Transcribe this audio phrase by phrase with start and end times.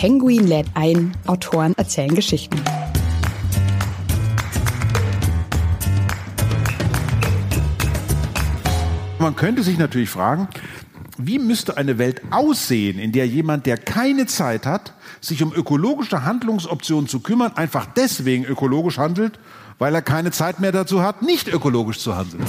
[0.00, 2.58] Penguin lädt ein, Autoren erzählen Geschichten.
[9.18, 10.48] Man könnte sich natürlich fragen,
[11.18, 16.24] wie müsste eine Welt aussehen, in der jemand, der keine Zeit hat, sich um ökologische
[16.24, 19.38] Handlungsoptionen zu kümmern, einfach deswegen ökologisch handelt,
[19.78, 22.42] weil er keine Zeit mehr dazu hat, nicht ökologisch zu handeln.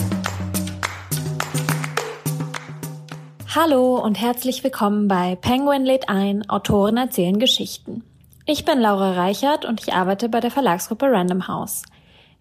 [3.54, 8.02] Hallo und herzlich willkommen bei Penguin lädt ein, Autoren erzählen Geschichten.
[8.46, 11.84] Ich bin Laura Reichert und ich arbeite bei der Verlagsgruppe Random House.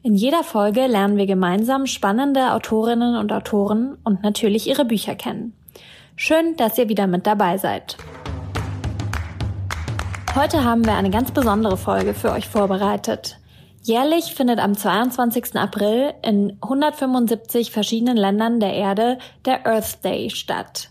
[0.05, 5.53] In jeder Folge lernen wir gemeinsam spannende Autorinnen und Autoren und natürlich ihre Bücher kennen.
[6.14, 7.97] Schön, dass ihr wieder mit dabei seid.
[10.36, 13.41] Heute haben wir eine ganz besondere Folge für euch vorbereitet.
[13.83, 15.56] Jährlich findet am 22.
[15.56, 20.91] April in 175 verschiedenen Ländern der Erde der Earth Day statt.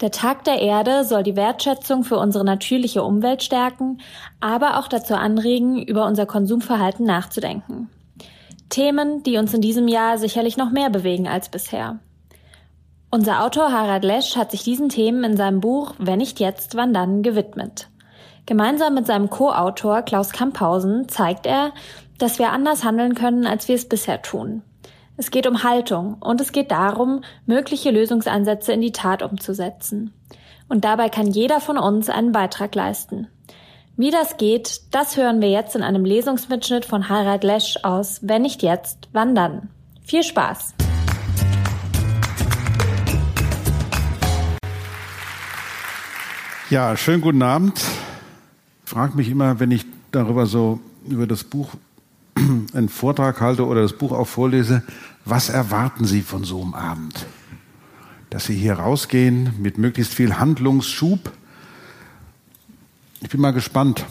[0.00, 3.98] Der Tag der Erde soll die Wertschätzung für unsere natürliche Umwelt stärken,
[4.40, 7.88] aber auch dazu anregen, über unser Konsumverhalten nachzudenken.
[8.68, 11.98] Themen, die uns in diesem Jahr sicherlich noch mehr bewegen als bisher.
[13.10, 16.94] Unser Autor Harald Lesch hat sich diesen Themen in seinem Buch Wenn nicht jetzt, wann
[16.94, 17.88] dann gewidmet.
[18.46, 21.72] Gemeinsam mit seinem Co-Autor Klaus Kamphausen zeigt er,
[22.18, 24.62] dass wir anders handeln können, als wir es bisher tun.
[25.18, 30.14] Es geht um Haltung und es geht darum, mögliche Lösungsansätze in die Tat umzusetzen.
[30.70, 33.28] Und dabei kann jeder von uns einen Beitrag leisten.
[33.94, 38.40] Wie das geht, das hören wir jetzt in einem Lesungsmitschnitt von Harald Lesch aus Wenn
[38.40, 39.68] nicht jetzt, wann dann?
[40.02, 40.72] Viel Spaß!
[46.70, 47.78] Ja, schönen guten Abend.
[48.86, 51.68] Ich frage mich immer, wenn ich darüber so über das Buch
[52.72, 54.82] einen Vortrag halte oder das Buch auch vorlese,
[55.24, 57.26] was erwarten Sie von so einem Abend?
[58.30, 61.32] Dass Sie hier rausgehen mit möglichst viel Handlungsschub,
[63.20, 64.04] ich bin mal gespannt,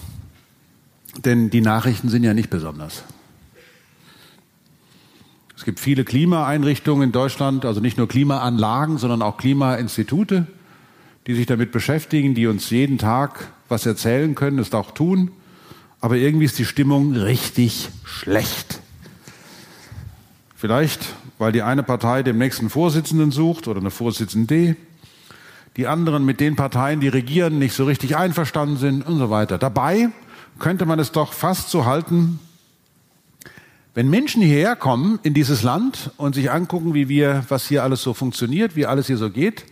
[1.25, 3.03] denn die Nachrichten sind ja nicht besonders.
[5.57, 10.47] Es gibt viele Klimaeinrichtungen in Deutschland, also nicht nur Klimaanlagen, sondern auch Klimainstitute,
[11.27, 15.31] die sich damit beschäftigen, die uns jeden Tag was erzählen können, es auch tun.
[16.01, 18.79] Aber irgendwie ist die Stimmung richtig schlecht.
[20.55, 24.75] Vielleicht, weil die eine Partei dem nächsten Vorsitzenden sucht oder eine Vorsitzende,
[25.77, 29.57] die anderen mit den Parteien, die regieren, nicht so richtig einverstanden sind und so weiter.
[29.57, 30.09] Dabei
[30.59, 32.39] könnte man es doch fast so halten,
[33.93, 38.01] wenn Menschen hierher kommen in dieses Land und sich angucken, wie wir, was hier alles
[38.01, 39.65] so funktioniert, wie alles hier so geht,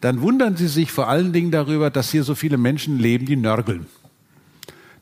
[0.00, 3.36] dann wundern sie sich vor allen Dingen darüber, dass hier so viele Menschen leben, die
[3.36, 3.86] nörgeln.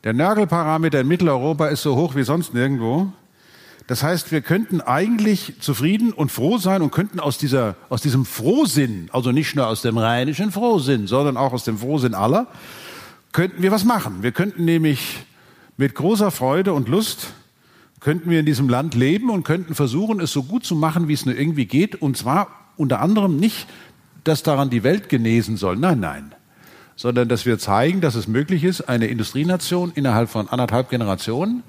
[0.05, 3.11] Der Nörgelparameter in Mitteleuropa ist so hoch wie sonst nirgendwo.
[3.87, 8.23] Das heißt, wir könnten eigentlich zufrieden und froh sein und könnten aus, dieser, aus diesem
[8.23, 12.45] Frohsinn, also nicht nur aus dem rheinischen Frohsinn, sondern auch aus dem Frohsinn aller,
[13.31, 14.21] könnten wir was machen.
[14.21, 15.25] Wir könnten nämlich
[15.75, 17.33] mit großer Freude und Lust
[17.99, 21.13] könnten wir in diesem Land leben und könnten versuchen, es so gut zu machen, wie
[21.13, 21.99] es nur irgendwie geht.
[21.99, 23.65] Und zwar unter anderem nicht,
[24.23, 25.77] dass daran die Welt genesen soll.
[25.77, 26.35] Nein, nein.
[26.95, 31.63] Sondern, dass wir zeigen, dass es möglich ist, eine Industrienation innerhalb von anderthalb Generationen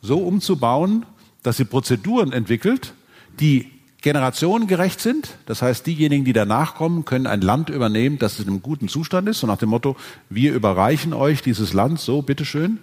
[0.00, 1.04] so umzubauen,
[1.42, 2.94] dass sie Prozeduren entwickelt,
[3.40, 5.36] die generationengerecht sind.
[5.46, 9.28] Das heißt, diejenigen, die danach kommen, können ein Land übernehmen, das in einem guten Zustand
[9.28, 9.40] ist.
[9.40, 9.96] So nach dem Motto,
[10.30, 12.78] wir überreichen euch dieses Land, so, bitteschön.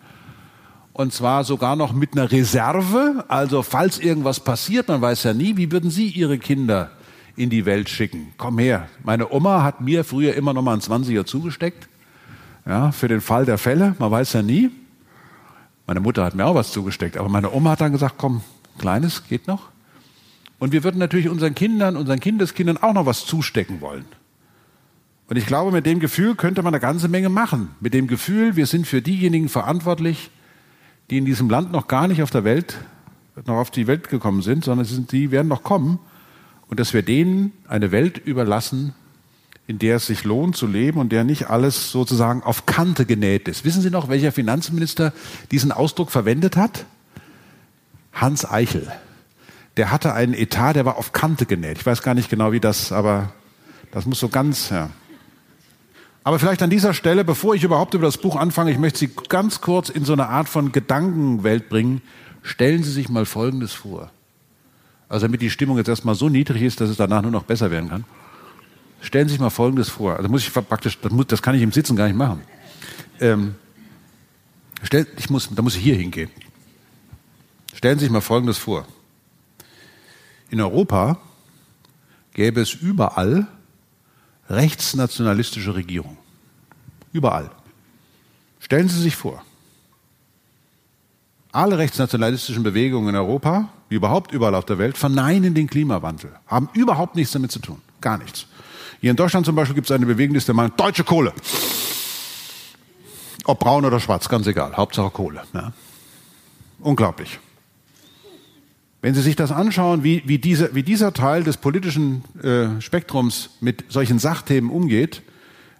[0.92, 3.26] Und zwar sogar noch mit einer Reserve.
[3.28, 6.92] Also, falls irgendwas passiert, man weiß ja nie, wie würden Sie Ihre Kinder
[7.36, 8.34] in die Welt schicken?
[8.38, 8.88] Komm her.
[9.04, 11.88] Meine Oma hat mir früher immer noch mal einen 20er zugesteckt.
[12.66, 13.96] Ja, für den Fall der Fälle.
[14.00, 14.72] Man weiß ja nie.
[15.88, 18.42] Meine Mutter hat mir auch was zugesteckt, aber meine Oma hat dann gesagt, komm,
[18.78, 19.70] Kleines geht noch.
[20.58, 24.06] Und wir würden natürlich unseren Kindern, unseren Kindeskindern auch noch was zustecken wollen.
[25.28, 27.70] Und ich glaube, mit dem Gefühl könnte man eine ganze Menge machen.
[27.80, 30.30] Mit dem Gefühl, wir sind für diejenigen verantwortlich,
[31.10, 32.78] die in diesem Land noch gar nicht auf der Welt,
[33.46, 36.00] noch auf die Welt gekommen sind, sondern die werden noch kommen.
[36.76, 38.94] Und dass wir denen eine Welt überlassen,
[39.66, 43.48] in der es sich lohnt zu leben und der nicht alles sozusagen auf Kante genäht
[43.48, 43.64] ist.
[43.64, 45.14] Wissen Sie noch, welcher Finanzminister
[45.52, 46.86] diesen Ausdruck verwendet hat?
[48.12, 48.92] Hans Eichel.
[49.78, 51.78] Der hatte einen Etat, der war auf Kante genäht.
[51.78, 53.32] Ich weiß gar nicht genau, wie das, aber
[53.94, 54.90] Das muss so ganz, ja.
[56.26, 59.12] Aber vielleicht an dieser Stelle, bevor ich überhaupt über das Buch anfange, ich möchte Sie
[59.30, 62.02] ganz kurz in so eine Art von Gedankenwelt bringen.
[62.44, 64.12] Stellen Sie sich mal Folgendes vor.
[65.08, 67.72] Also damit die Stimmung jetzt erstmal so niedrig ist, dass es danach nur noch besser
[67.72, 68.06] werden kann.
[69.02, 70.18] Stellen Sie sich mal Folgendes vor.
[70.18, 72.42] Also muss ich praktisch, das, muss, das kann ich im Sitzen gar nicht machen.
[73.20, 73.56] Ähm,
[74.82, 76.30] stell, ich muss, da muss ich hier hingehen.
[77.74, 78.88] Stellen Sie sich mal Folgendes vor.
[80.50, 81.20] In Europa
[82.34, 83.48] gäbe es überall
[84.50, 86.18] rechtsnationalistische Regierungen.
[87.14, 87.52] Überall.
[88.60, 89.44] Stellen Sie sich vor,
[91.56, 96.70] alle rechtsnationalistischen Bewegungen in Europa, wie überhaupt überall auf der Welt, verneinen den Klimawandel, haben
[96.74, 97.82] überhaupt nichts damit zu tun.
[98.02, 98.48] Gar nichts.
[99.00, 101.34] Hier in Deutschland zum Beispiel gibt es eine Bewegung, die ist der Meinung, deutsche Kohle.
[103.46, 104.76] Ob braun oder schwarz, ganz egal.
[104.76, 105.44] Hauptsache Kohle.
[105.54, 105.72] Ja.
[106.80, 107.40] Unglaublich.
[109.02, 113.52] Wenn Sie sich das anschauen, wie, wie, diese, wie dieser Teil des politischen äh, Spektrums
[113.62, 115.22] mit solchen Sachthemen umgeht,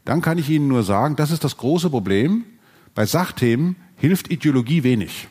[0.06, 2.46] dann kann ich Ihnen nur sagen, das ist das große Problem.
[2.94, 5.28] Bei Sachthemen hilft Ideologie wenig.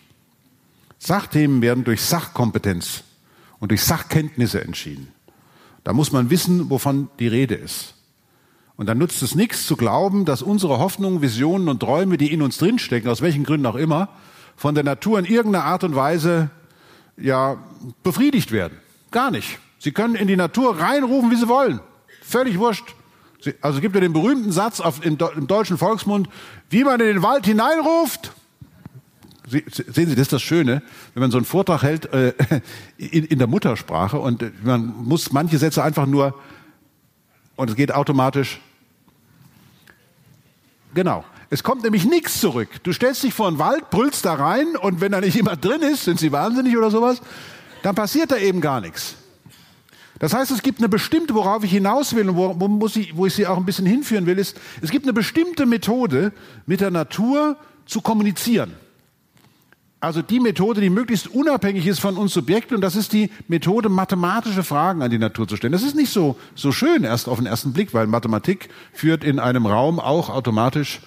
[1.05, 3.03] Sachthemen werden durch Sachkompetenz
[3.59, 5.09] und durch Sachkenntnisse entschieden.
[5.85, 7.95] Da muss man wissen, wovon die Rede ist.
[8.77, 12.41] Und dann nutzt es nichts zu glauben, dass unsere Hoffnungen, Visionen und Träume, die in
[12.41, 14.09] uns drinstecken, aus welchen Gründen auch immer,
[14.57, 16.49] von der Natur in irgendeiner Art und Weise
[17.19, 17.59] ja
[18.03, 18.79] befriedigt werden.
[19.11, 19.59] Gar nicht.
[19.79, 21.81] Sie können in die Natur reinrufen, wie Sie wollen.
[22.23, 22.95] Völlig wurscht.
[23.61, 26.31] Also es gibt ja den berühmten Satz auf, im, im, deutschen Volksmund,
[26.71, 28.33] wie man in den Wald hineinruft.
[29.47, 30.83] Sehen Sie, das ist das Schöne,
[31.13, 32.33] wenn man so einen Vortrag hält äh,
[32.97, 36.41] in, in, der Muttersprache und man muss manche Sätze einfach nur
[37.57, 38.61] und es geht automatisch.
[40.95, 41.25] Genau.
[41.51, 42.69] Es kommt nämlich nichts zurück.
[42.83, 45.83] Du stellst dich vor einen Wald, brüllst da rein und wenn da nicht jemand drin
[45.83, 47.21] ist, sind sie wahnsinnig oder sowas,
[47.83, 49.17] dann passiert da eben gar nichts.
[50.19, 53.17] Das heißt, es gibt eine bestimmte, worauf ich hinaus will und wo, wo, muss ich,
[53.17, 56.33] wo ich Sie auch ein bisschen hinführen will, ist, es gibt eine bestimmte Methode,
[56.67, 58.73] mit der Natur zu kommunizieren.
[60.05, 63.89] Also die Methode, die möglichst unabhängig ist von uns Subjekten, und das ist die Methode,
[63.89, 65.73] mathematische Fragen an die Natur zu stellen.
[65.73, 69.39] Das ist nicht so, so schön erst auf den ersten Blick, weil Mathematik führt in
[69.39, 71.01] einem Raum auch automatisch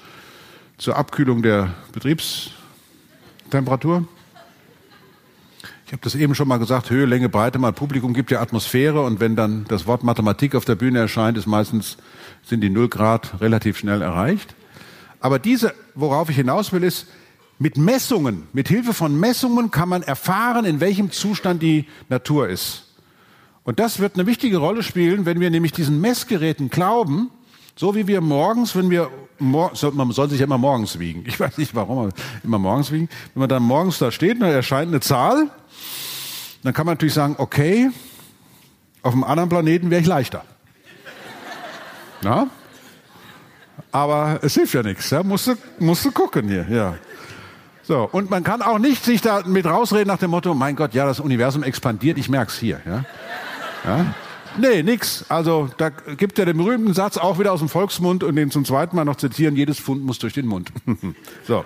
[0.80, 4.08] zur Abkühlung der Betriebstemperatur.
[5.86, 9.04] Ich habe das eben schon mal gesagt, Höhe, Länge, Breite mal Publikum gibt ja Atmosphäre
[9.04, 11.98] und wenn dann das Wort Mathematik auf der Bühne erscheint, ist meistens,
[12.44, 14.56] sind die Null Grad relativ schnell erreicht.
[15.20, 17.06] Aber diese, worauf ich hinaus will, ist,
[17.60, 22.84] mit Messungen, mit Hilfe von Messungen kann man erfahren, in welchem Zustand die Natur ist.
[23.64, 27.32] Und das wird eine wichtige Rolle spielen, wenn wir nämlich diesen Messgeräten glauben,
[27.76, 29.10] so wie wir morgens, wenn wir,
[29.40, 31.24] man soll sich ja immer morgens wiegen.
[31.28, 32.10] Ich weiß nicht warum, aber
[32.44, 33.10] immer morgens wiegen.
[33.34, 35.50] Wenn man dann morgens da steht und da erscheint eine Zahl,
[36.64, 37.90] dann kann man natürlich sagen, okay,
[39.04, 40.44] auf einem anderen Planeten wäre ich leichter.
[42.22, 42.48] Na?
[43.92, 45.10] Aber es hilft ja nichts.
[45.10, 45.24] Ja?
[45.24, 46.66] Musst, du, musst du gucken hier.
[46.70, 46.96] Ja.
[47.88, 50.94] So, und man kann auch nicht sich da mit rausreden nach dem Motto, mein Gott,
[50.94, 52.82] ja, das Universum expandiert, ich merk's hier.
[52.86, 53.06] Ja?
[53.86, 54.14] Ja?
[54.58, 55.24] Nee, nix.
[55.30, 58.66] Also da gibt er den berühmten Satz auch wieder aus dem Volksmund und den zum
[58.66, 60.70] zweiten Mal noch zitieren, jedes Pfund muss durch den Mund.
[61.48, 61.64] so.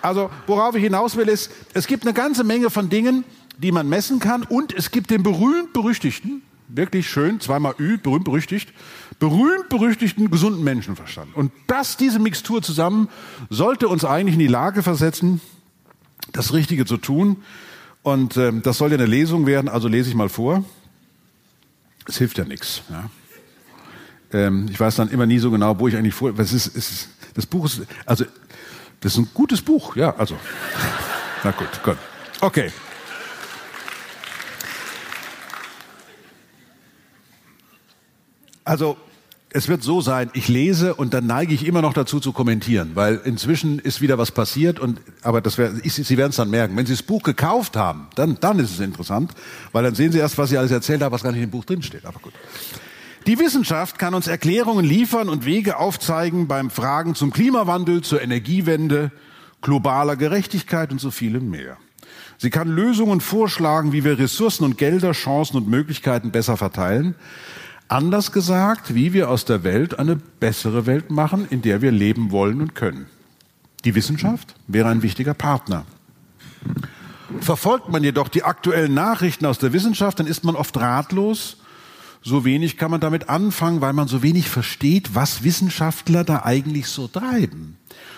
[0.00, 3.24] Also worauf ich hinaus will ist, es gibt eine ganze Menge von Dingen,
[3.58, 8.72] die man messen kann und es gibt den berühmt-berüchtigten, wirklich schön, zweimal Ü, berühmt-berüchtigt,
[9.18, 11.34] berühmt-berüchtigten gesunden Menschenverstand.
[11.34, 13.08] Und das, diese Mixtur zusammen,
[13.50, 15.40] sollte uns eigentlich in die Lage versetzen,
[16.32, 17.42] das Richtige zu tun.
[18.02, 20.64] Und äh, das soll ja eine Lesung werden, also lese ich mal vor.
[22.06, 22.82] Es hilft ja nichts.
[22.90, 23.10] Ja.
[24.32, 26.36] Ähm, ich weiß dann immer nie so genau, wo ich eigentlich vor.
[26.36, 28.24] Was ist, ist, das Buch ist, also,
[29.00, 30.36] das ist ein gutes Buch, ja, also.
[31.44, 31.96] Na gut, gut.
[32.40, 32.70] Okay.
[38.64, 38.96] Also,
[39.56, 42.90] es wird so sein, ich lese und dann neige ich immer noch dazu zu kommentieren,
[42.94, 46.50] weil inzwischen ist wieder was passiert und aber das wär, ich, Sie werden es dann
[46.50, 46.76] merken.
[46.76, 49.32] Wenn Sie das Buch gekauft haben, dann dann ist es interessant,
[49.70, 51.64] weil dann sehen Sie erst, was ich alles erzählt habe, was gar nicht im Buch
[51.64, 52.04] drinsteht.
[52.04, 52.32] Aber gut.
[53.28, 59.12] Die Wissenschaft kann uns Erklärungen liefern und Wege aufzeigen beim Fragen zum Klimawandel, zur Energiewende,
[59.62, 61.76] globaler Gerechtigkeit und so vielem mehr.
[62.38, 67.14] Sie kann Lösungen vorschlagen, wie wir Ressourcen und Gelder, Chancen und Möglichkeiten besser verteilen.
[67.94, 72.32] Anders gesagt, wie wir aus der Welt eine bessere Welt machen, in der wir leben
[72.32, 73.06] wollen und können.
[73.84, 75.86] Die Wissenschaft wäre ein wichtiger Partner.
[77.38, 81.58] Verfolgt man jedoch die aktuellen Nachrichten aus der Wissenschaft, dann ist man oft ratlos.
[82.20, 86.88] So wenig kann man damit anfangen, weil man so wenig versteht, was Wissenschaftler da eigentlich
[86.88, 87.76] so treiben.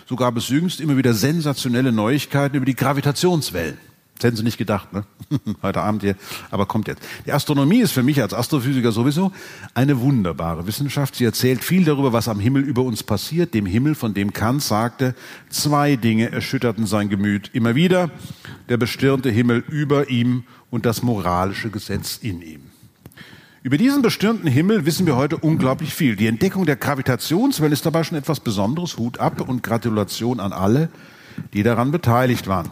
[0.09, 3.77] So gab es jüngst immer wieder sensationelle Neuigkeiten über die Gravitationswellen.
[4.17, 5.05] Das hätten Sie nicht gedacht, ne?
[5.63, 6.17] Heute Abend hier,
[6.51, 7.03] aber kommt jetzt.
[7.27, 9.31] Die Astronomie ist für mich als Astrophysiker sowieso
[9.75, 11.17] eine wunderbare Wissenschaft.
[11.17, 14.63] Sie erzählt viel darüber, was am Himmel über uns passiert, dem Himmel, von dem Kant
[14.63, 15.15] sagte,
[15.51, 18.11] zwei Dinge erschütterten sein Gemüt immer wieder,
[18.71, 22.63] der bestirnte Himmel über ihm und das moralische Gesetz in ihm.
[23.63, 26.17] Über diesen bestirnten Himmel wissen wir heute unglaublich viel.
[26.17, 28.97] Die Entdeckung der Gravitationswelle ist dabei schon etwas Besonderes.
[28.97, 30.89] Hut ab und Gratulation an alle,
[31.53, 32.71] die daran beteiligt waren.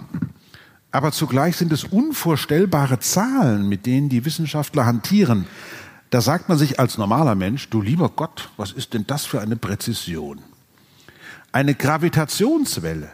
[0.95, 5.45] Aber zugleich sind es unvorstellbare Zahlen, mit denen die Wissenschaftler hantieren.
[6.11, 9.41] Da sagt man sich als normaler Mensch, du lieber Gott, was ist denn das für
[9.41, 10.39] eine Präzision?
[11.51, 13.11] Eine Gravitationswelle,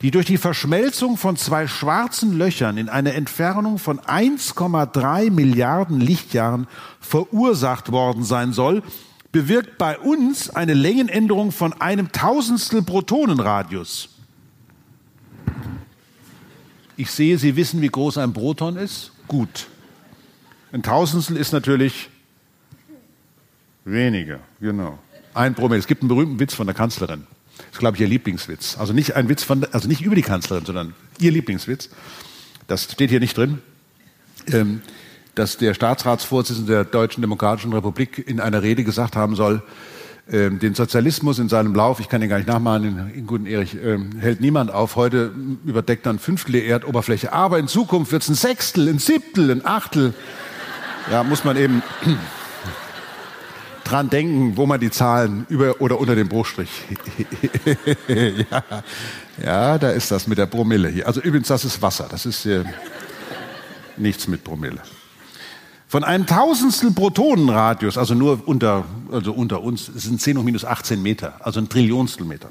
[0.00, 6.68] die durch die Verschmelzung von zwei schwarzen Löchern in einer Entfernung von 1,3 Milliarden Lichtjahren
[7.00, 8.82] verursacht worden sein soll,
[9.30, 14.09] bewirkt bei uns eine Längenänderung von einem Tausendstel Protonenradius.
[17.00, 19.12] Ich sehe, Sie wissen, wie groß ein Proton ist.
[19.26, 19.68] Gut.
[20.70, 22.10] Ein Tausendstel ist natürlich
[23.86, 24.98] weniger, genau.
[25.32, 25.78] Ein Promille.
[25.78, 27.26] Es gibt einen berühmten Witz von der Kanzlerin.
[27.56, 28.76] Das ist, glaube ich, ihr Lieblingswitz.
[28.76, 31.88] Also nicht ein Witz von, also nicht über die Kanzlerin, sondern ihr Lieblingswitz.
[32.66, 33.62] Das steht hier nicht drin.
[34.48, 34.82] Ähm,
[35.34, 39.62] dass der Staatsratsvorsitzende der Deutschen Demokratischen Republik in einer Rede gesagt haben soll,
[40.30, 43.98] den Sozialismus in seinem Lauf, ich kann ihn gar nicht nachmachen, in guten Erich, äh,
[44.20, 44.94] hält niemand auf.
[44.94, 45.32] Heute
[45.64, 47.32] überdeckt er ein Fünftel der Erdoberfläche.
[47.32, 50.14] Aber in Zukunft wird es ein Sechstel, ein Siebtel, ein Achtel.
[51.10, 51.82] Ja, muss man eben
[53.82, 56.70] dran denken, wo man die Zahlen über oder unter dem Bruchstrich.
[58.08, 58.62] ja,
[59.42, 61.08] ja, da ist das mit der Promille hier.
[61.08, 62.06] Also übrigens, das ist Wasser.
[62.08, 62.62] Das ist äh,
[63.96, 64.80] nichts mit Promille.
[65.90, 71.02] Von einem Tausendstel Protonenradius, also nur unter, also unter uns, sind 10 hoch minus 18
[71.02, 72.48] Meter, also ein Trillionstel Meter.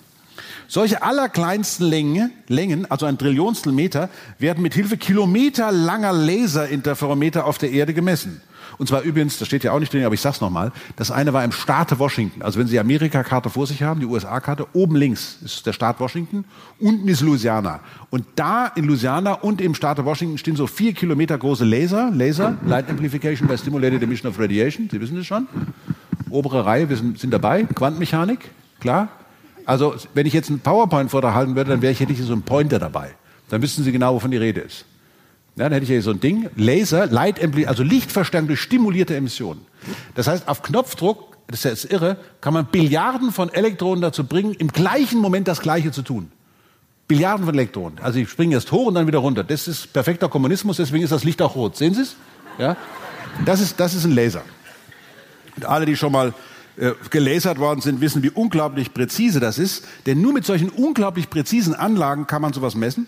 [0.67, 7.72] Solche allerkleinsten Länge, Längen, also ein Trillionstel Meter, werden mit Hilfe kilometerlanger Laserinterferometer auf der
[7.72, 8.41] Erde gemessen.
[8.79, 11.33] Und zwar übrigens, das steht ja auch nicht drin, aber ich sag's nochmal, das eine
[11.33, 12.41] war im Staate Washington.
[12.41, 16.00] Also wenn Sie die Amerika-Karte vor sich haben, die USA-Karte, oben links ist der Staat
[16.00, 16.45] Washington,
[16.79, 17.81] unten ist Louisiana.
[18.09, 22.57] Und da in Louisiana und im Staate Washington stehen so vier Kilometer große Laser, Laser,
[22.65, 25.48] Light Amplification by Stimulated Emission of Radiation, Sie wissen es schon.
[26.29, 28.39] Obere Reihe, wir sind, sind dabei, Quantenmechanik,
[28.79, 29.09] klar.
[29.65, 32.43] Also wenn ich jetzt einen PowerPoint-Vortrag halten würde, dann wäre ich, hätte ich so einen
[32.43, 33.12] Pointer dabei.
[33.50, 34.86] Dann wüssten Sie genau, wovon die Rede ist.
[35.59, 39.65] Ja, dann hätte ich hier so ein Ding, Laser, Light also Lichtverstärkung durch stimulierte Emissionen.
[40.15, 44.53] Das heißt, auf Knopfdruck, das ist ja irre, kann man Billiarden von Elektronen dazu bringen,
[44.53, 46.31] im gleichen Moment das Gleiche zu tun.
[47.09, 47.99] Billiarden von Elektronen.
[47.99, 49.43] Also ich springe jetzt hoch und dann wieder runter.
[49.43, 51.75] Das ist perfekter Kommunismus, deswegen ist das Licht auch rot.
[51.75, 52.15] Sehen Sie es?
[52.57, 52.77] Ja?
[53.43, 54.43] Das ist, das ist ein Laser.
[55.57, 56.33] Und alle, die schon mal
[56.77, 59.85] äh, gelasert worden sind, wissen, wie unglaublich präzise das ist.
[60.05, 63.07] Denn nur mit solchen unglaublich präzisen Anlagen kann man sowas messen.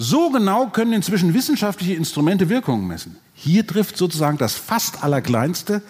[0.00, 3.16] So genau können inzwischen wissenschaftliche Instrumente Wirkungen messen.
[3.34, 5.82] Hier trifft sozusagen das fast allerkleinste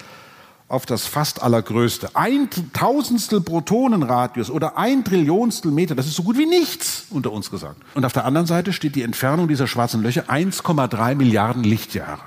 [0.67, 2.17] auf das fast allergrößte.
[2.17, 7.51] Ein Tausendstel Protonenradius oder ein Trillionstel Meter, das ist so gut wie nichts unter uns
[7.51, 7.83] gesagt.
[7.95, 12.23] Und auf der anderen Seite steht die Entfernung dieser schwarzen Löcher 1,3 Milliarden Lichtjahre.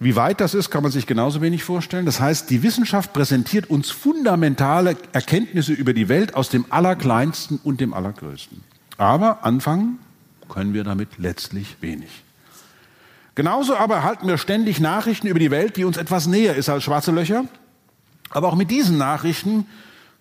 [0.00, 2.06] Wie weit das ist, kann man sich genauso wenig vorstellen.
[2.06, 7.82] Das heißt, die Wissenschaft präsentiert uns fundamentale Erkenntnisse über die Welt aus dem Allerkleinsten und
[7.82, 8.73] dem Allergrößten.
[8.96, 9.98] Aber anfangen
[10.48, 12.22] können wir damit letztlich wenig.
[13.34, 16.84] Genauso aber erhalten wir ständig Nachrichten über die Welt, die uns etwas näher ist als
[16.84, 17.44] schwarze Löcher.
[18.30, 19.66] Aber auch mit diesen Nachrichten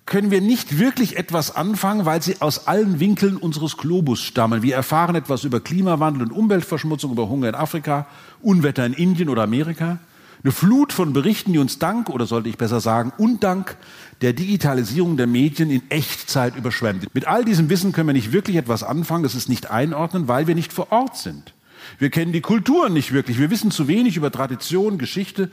[0.05, 4.61] können wir nicht wirklich etwas anfangen, weil sie aus allen Winkeln unseres Globus stammen.
[4.61, 8.07] Wir erfahren etwas über Klimawandel und Umweltverschmutzung, über Hunger in Afrika,
[8.41, 9.99] Unwetter in Indien oder Amerika.
[10.43, 13.77] Eine Flut von Berichten, die uns dank, oder sollte ich besser sagen, undank
[14.21, 17.07] der Digitalisierung der Medien in Echtzeit überschwemmt.
[17.13, 20.45] Mit all diesem Wissen können wir nicht wirklich etwas anfangen, das ist nicht einordnen, weil
[20.45, 21.53] wir nicht vor Ort sind.
[21.97, 25.49] Wir kennen die Kulturen nicht wirklich, wir wissen zu wenig über Tradition, Geschichte,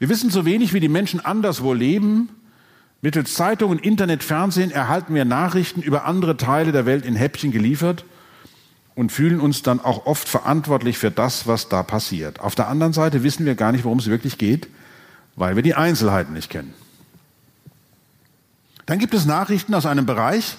[0.00, 2.28] wir wissen zu wenig, wie die Menschen anderswo leben.
[3.02, 8.04] Mittels Zeitungen, Internet, Fernsehen erhalten wir Nachrichten über andere Teile der Welt in Häppchen geliefert
[8.98, 12.40] und fühlen uns dann auch oft verantwortlich für das, was da passiert.
[12.40, 14.66] Auf der anderen Seite wissen wir gar nicht, worum es wirklich geht,
[15.36, 16.74] weil wir die Einzelheiten nicht kennen.
[18.86, 20.56] Dann gibt es Nachrichten aus einem Bereich,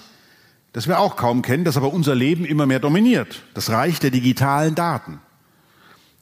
[0.72, 3.42] das wir auch kaum kennen, das aber unser Leben immer mehr dominiert.
[3.52, 5.18] Das Reich der digitalen Daten.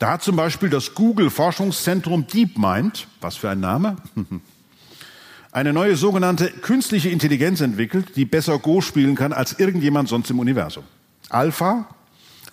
[0.00, 3.94] Da hat zum Beispiel das Google-Forschungszentrum DeepMind, was für ein Name,
[5.52, 10.40] eine neue sogenannte künstliche Intelligenz entwickelt, die besser Go spielen kann als irgendjemand sonst im
[10.40, 10.82] Universum.
[11.28, 11.86] Alpha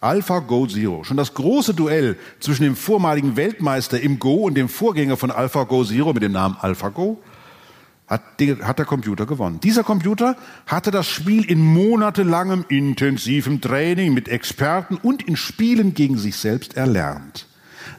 [0.06, 1.04] Alpha Go Zero.
[1.04, 5.64] Schon das große Duell zwischen dem vormaligen Weltmeister im Go und dem Vorgänger von Alpha
[5.64, 7.20] Go Zero mit dem Namen AlphaGo
[8.06, 8.22] hat,
[8.62, 9.60] hat der Computer gewonnen.
[9.62, 16.20] Dieser Computer hatte das Spiel in monatelangem intensivem Training mit Experten und in Spielen gegen
[16.20, 17.48] sich selbst erlernt.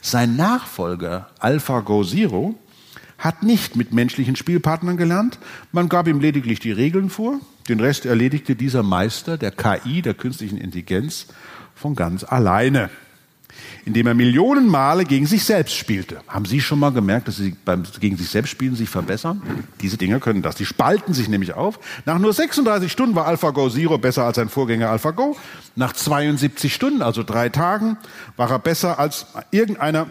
[0.00, 2.54] Sein Nachfolger AlphaGo Zero
[3.18, 5.40] hat nicht mit menschlichen Spielpartnern gelernt,
[5.72, 10.14] man gab ihm lediglich die Regeln vor, den Rest erledigte dieser Meister der KI, der
[10.14, 11.26] künstlichen Intelligenz,
[11.86, 12.90] von ganz alleine
[13.86, 16.20] indem er Millionen Male gegen sich selbst spielte.
[16.26, 19.40] Haben Sie schon mal gemerkt, dass Sie beim gegen sich selbst spielen sich verbessern?
[19.80, 20.56] Diese Dinger können das.
[20.56, 21.78] Die spalten sich nämlich auf.
[22.04, 25.36] Nach nur 36 Stunden war AlphaGo Zero besser als sein Vorgänger AlphaGo.
[25.76, 27.96] Nach 72 Stunden, also drei Tagen,
[28.36, 30.08] war er besser als irgendeiner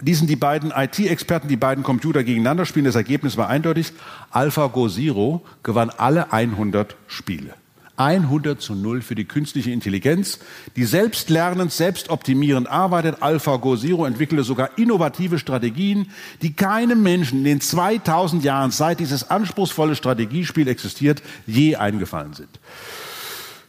[0.00, 2.86] diesen die beiden IT-Experten, die beiden Computer gegeneinander spielen.
[2.86, 3.92] Das Ergebnis war eindeutig.
[4.30, 7.54] AlphaGo Zero gewann alle 100 Spiele.
[7.96, 10.38] 100 zu 0 für die künstliche Intelligenz,
[10.76, 13.22] die selbstlernend, selbstoptimierend arbeitet.
[13.22, 16.10] AlphaGo Zero entwickelte sogar innovative Strategien,
[16.42, 22.50] die keinem Menschen in den 2000 Jahren, seit dieses anspruchsvolle Strategiespiel existiert, je eingefallen sind.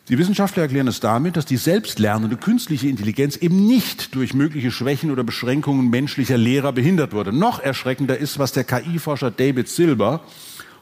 [0.08, 5.10] Die Wissenschaftler erklären es damit, dass die selbstlernende künstliche Intelligenz eben nicht durch mögliche Schwächen
[5.10, 7.34] oder Beschränkungen menschlicher Lehrer behindert wurde.
[7.34, 10.22] Noch erschreckender ist, was der KI-Forscher David Silber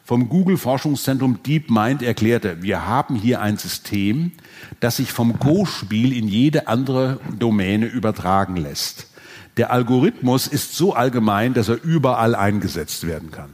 [0.03, 4.31] vom Google Forschungszentrum DeepMind erklärte, wir haben hier ein System,
[4.79, 9.07] das sich vom Go-Spiel in jede andere Domäne übertragen lässt.
[9.55, 13.51] Der Algorithmus ist so allgemein, dass er überall eingesetzt werden kann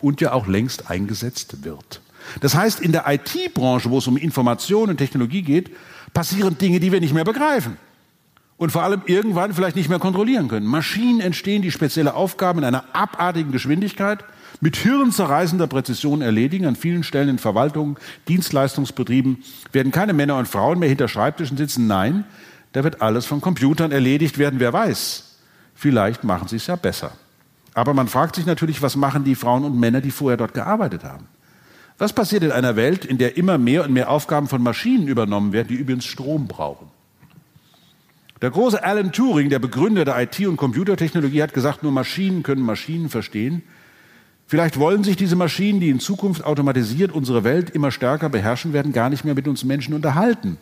[0.00, 2.00] und ja auch längst eingesetzt wird.
[2.40, 5.70] Das heißt, in der IT-Branche, wo es um Information und Technologie geht,
[6.14, 7.76] passieren Dinge, die wir nicht mehr begreifen
[8.56, 10.66] und vor allem irgendwann vielleicht nicht mehr kontrollieren können.
[10.66, 14.24] Maschinen entstehen, die spezielle Aufgaben in einer abartigen Geschwindigkeit
[14.60, 16.66] mit hirnzerreißender Präzision erledigen.
[16.66, 17.96] An vielen Stellen in Verwaltungen,
[18.28, 19.42] Dienstleistungsbetrieben
[19.72, 21.86] werden keine Männer und Frauen mehr hinter Schreibtischen sitzen.
[21.86, 22.24] Nein,
[22.72, 24.60] da wird alles von Computern erledigt werden.
[24.60, 25.38] Wer weiß,
[25.74, 27.12] vielleicht machen sie es ja besser.
[27.74, 31.04] Aber man fragt sich natürlich, was machen die Frauen und Männer, die vorher dort gearbeitet
[31.04, 31.26] haben?
[31.98, 35.52] Was passiert in einer Welt, in der immer mehr und mehr Aufgaben von Maschinen übernommen
[35.52, 36.88] werden, die übrigens Strom brauchen?
[38.40, 42.62] Der große Alan Turing, der Begründer der IT- und Computertechnologie, hat gesagt, nur Maschinen können
[42.62, 43.62] Maschinen verstehen.
[44.50, 48.92] Vielleicht wollen sich diese Maschinen, die in Zukunft automatisiert unsere Welt immer stärker beherrschen werden,
[48.92, 50.56] gar nicht mehr mit uns Menschen unterhalten,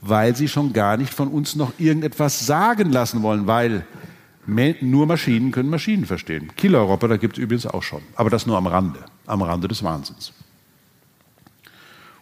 [0.00, 3.86] weil sie schon gar nicht von uns noch irgendetwas sagen lassen wollen, weil
[4.46, 6.50] nur Maschinen können Maschinen verstehen.
[6.56, 10.32] Killerroboter gibt es übrigens auch schon, aber das nur am Rande, am Rande des Wahnsinns.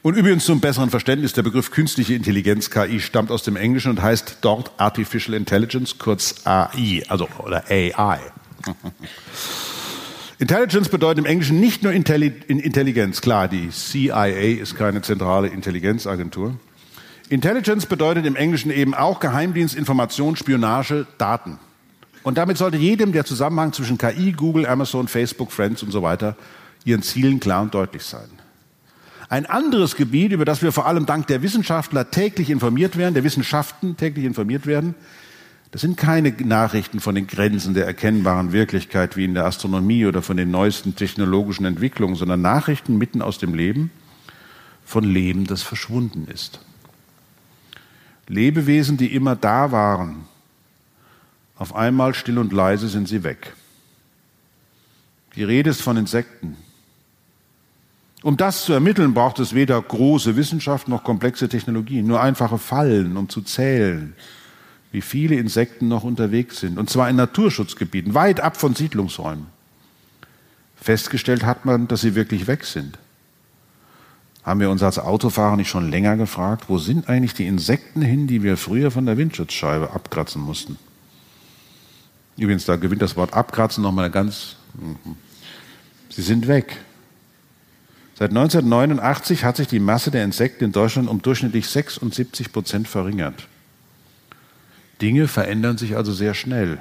[0.02, 4.02] Und übrigens zum besseren Verständnis, der Begriff künstliche Intelligenz, KI, stammt aus dem Englischen und
[4.02, 8.20] heißt dort Artificial Intelligence, kurz AI, also oder AI.
[10.38, 13.22] Intelligence bedeutet im Englischen nicht nur Intelligenz.
[13.22, 14.26] Klar, die CIA
[14.60, 16.56] ist keine zentrale Intelligenzagentur.
[17.30, 21.58] Intelligence bedeutet im Englischen eben auch Geheimdienst, Information, Spionage, Daten.
[22.22, 26.36] Und damit sollte jedem der Zusammenhang zwischen KI, Google, Amazon, Facebook, Friends und so weiter
[26.84, 28.28] ihren Zielen klar und deutlich sein.
[29.28, 33.24] Ein anderes Gebiet, über das wir vor allem dank der Wissenschaftler täglich informiert werden, der
[33.24, 34.94] Wissenschaften täglich informiert werden,
[35.76, 40.22] das sind keine Nachrichten von den Grenzen der erkennbaren Wirklichkeit wie in der Astronomie oder
[40.22, 43.90] von den neuesten technologischen Entwicklungen, sondern Nachrichten mitten aus dem Leben
[44.86, 46.60] von Leben, das verschwunden ist.
[48.26, 50.24] Lebewesen, die immer da waren,
[51.58, 53.52] auf einmal still und leise sind sie weg.
[55.34, 56.56] Die Rede ist von Insekten.
[58.22, 63.18] Um das zu ermitteln, braucht es weder große Wissenschaft noch komplexe Technologien, nur einfache Fallen,
[63.18, 64.14] um zu zählen,
[64.92, 69.46] wie viele Insekten noch unterwegs sind, und zwar in Naturschutzgebieten, weit ab von Siedlungsräumen.
[70.76, 72.98] Festgestellt hat man, dass sie wirklich weg sind.
[74.44, 78.28] Haben wir uns als Autofahrer nicht schon länger gefragt, wo sind eigentlich die Insekten hin,
[78.28, 80.78] die wir früher von der Windschutzscheibe abkratzen mussten?
[82.36, 84.56] Übrigens, da gewinnt das Wort abkratzen nochmal ganz.
[84.74, 85.16] Mhm.
[86.10, 86.76] Sie sind weg.
[88.18, 93.48] Seit 1989 hat sich die Masse der Insekten in Deutschland um durchschnittlich 76 Prozent verringert.
[95.02, 96.78] Dinge verändern sich also sehr schnell.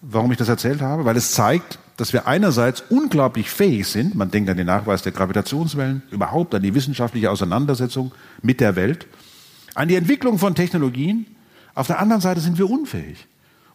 [0.00, 1.04] Warum ich das erzählt habe?
[1.04, 5.12] Weil es zeigt, dass wir einerseits unglaublich fähig sind, man denkt an den Nachweis der
[5.12, 9.06] Gravitationswellen, überhaupt an die wissenschaftliche Auseinandersetzung mit der Welt,
[9.74, 11.26] an die Entwicklung von Technologien.
[11.74, 13.26] Auf der anderen Seite sind wir unfähig.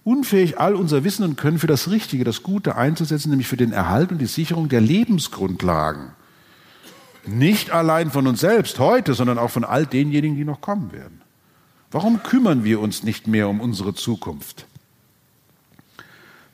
[0.04, 3.72] Unfähig, all unser Wissen und Können für das Richtige, das Gute einzusetzen, nämlich für den
[3.72, 6.12] Erhalt und die Sicherung der Lebensgrundlagen.
[7.26, 11.22] Nicht allein von uns selbst heute, sondern auch von all denjenigen, die noch kommen werden.
[11.92, 14.66] Warum kümmern wir uns nicht mehr um unsere Zukunft?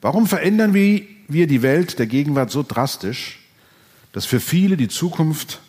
[0.01, 3.39] Warum verändern wir die Welt der Gegenwart so drastisch,
[4.11, 5.59] dass für viele die Zukunft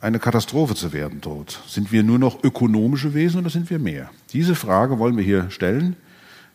[0.00, 1.62] eine Katastrophe zu werden droht?
[1.66, 4.10] Sind wir nur noch ökonomische Wesen oder sind wir mehr?
[4.32, 5.96] Diese Frage wollen wir hier stellen.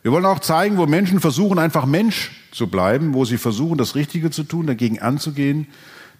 [0.02, 3.96] Wir wollen auch zeigen, wo Menschen versuchen, einfach Mensch zu bleiben, wo sie versuchen, das
[3.96, 5.66] Richtige zu tun, dagegen anzugehen,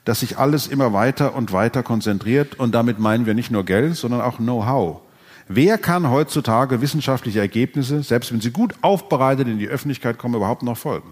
[0.04, 2.58] dass sich alles immer weiter und weiter konzentriert.
[2.58, 5.02] Und damit meinen wir nicht nur Geld, sondern auch Know-how.
[5.54, 10.62] Wer kann heutzutage wissenschaftliche Ergebnisse, selbst wenn sie gut aufbereitet in die Öffentlichkeit kommen, überhaupt
[10.62, 11.10] noch folgen?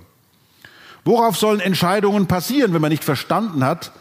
[1.04, 3.92] Worauf sollen Entscheidungen passieren, wenn man nicht verstanden hat,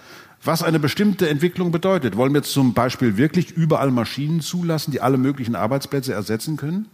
[0.41, 2.15] was eine bestimmte Entwicklung bedeutet?
[2.15, 6.87] Wollen wir zum Beispiel wirklich überall Maschinen zulassen, die alle möglichen Arbeitsplätze ersetzen können?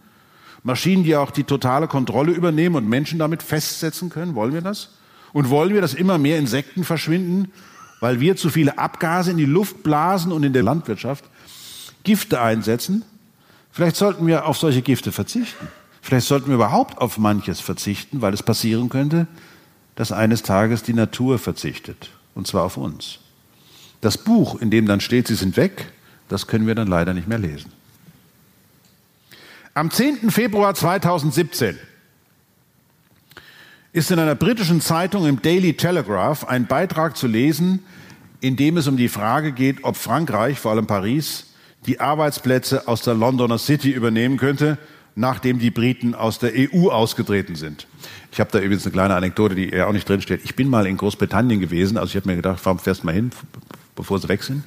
[0.64, 4.34] Maschinen, die auch die totale Kontrolle übernehmen und Menschen damit festsetzen können?
[4.34, 4.90] Wollen wir das?
[5.32, 7.52] Und wollen wir, dass immer mehr Insekten verschwinden,
[8.00, 11.24] weil wir zu viele Abgase in die Luft blasen und in der Landwirtschaft
[12.02, 13.04] Gifte einsetzen?
[13.76, 15.68] Vielleicht sollten wir auf solche Gifte verzichten.
[16.00, 19.26] Vielleicht sollten wir überhaupt auf manches verzichten, weil es passieren könnte,
[19.96, 22.08] dass eines Tages die Natur verzichtet.
[22.34, 23.18] Und zwar auf uns.
[24.00, 25.92] Das Buch, in dem dann steht, sie sind weg,
[26.30, 27.70] das können wir dann leider nicht mehr lesen.
[29.74, 30.30] Am 10.
[30.30, 31.78] Februar 2017
[33.92, 37.84] ist in einer britischen Zeitung im Daily Telegraph ein Beitrag zu lesen,
[38.40, 41.52] in dem es um die Frage geht, ob Frankreich, vor allem Paris,
[41.86, 44.78] die Arbeitsplätze aus der Londoner City übernehmen könnte,
[45.14, 47.86] nachdem die Briten aus der EU ausgetreten sind.
[48.30, 50.42] Ich habe da übrigens eine kleine Anekdote, die ja auch nicht drinsteht.
[50.44, 53.30] Ich bin mal in Großbritannien gewesen, also ich habe mir gedacht, fahren fährst mal hin,
[53.94, 54.62] bevor sie weg sind.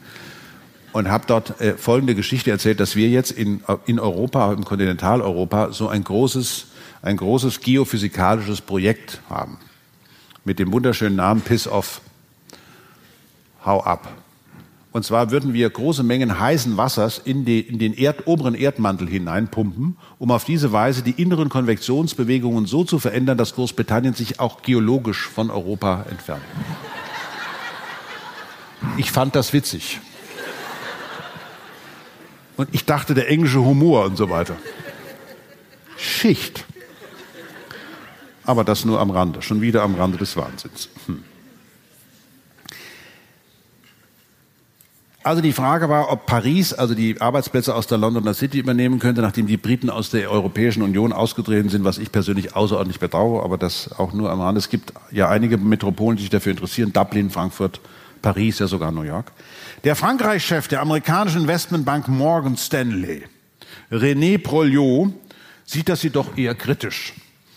[0.92, 5.72] Und habe dort äh, folgende Geschichte erzählt, dass wir jetzt in, in Europa, im Kontinentaleuropa,
[5.72, 6.66] so ein großes,
[7.04, 9.60] ein großes geophysikalisches Projekt haben.
[10.46, 12.02] Mit dem wunderschönen Namen Piss Off.
[13.64, 14.12] Hau ab.
[14.92, 19.08] Und zwar würden wir große Mengen heißen Wassers in, die, in den Erd, oberen Erdmantel
[19.08, 24.64] hineinpumpen, um auf diese Weise die inneren Konvektionsbewegungen so zu verändern, dass Großbritannien sich auch
[24.64, 26.42] geologisch von Europa entfernt.
[28.98, 30.00] Ich fand das witzig.
[32.58, 34.56] Und ich dachte, der englische Humor und so weiter.
[35.98, 36.66] Schicht.
[38.44, 40.90] Aber das nur am Rande, schon wieder am Rande des Wahnsinns.
[41.06, 41.24] Hm.
[45.22, 49.22] Also die Frage war, ob Paris also die Arbeitsplätze aus der Londoner City übernehmen könnte,
[49.22, 53.58] nachdem die Briten aus der Europäischen Union ausgetreten sind, was ich persönlich außerordentlich bedauere, aber
[53.58, 54.60] das auch nur am Rande.
[54.60, 57.82] Es gibt ja einige Metropolen, die sich dafür interessieren, Dublin, Frankfurt,
[58.22, 59.34] Paris, ja sogar New York.
[59.84, 63.24] Der Frankreich-Chef der amerikanischen Investmentbank Morgan Stanley,
[63.92, 65.14] René Proliot,
[65.66, 67.14] sieht das jedoch eher kritisch.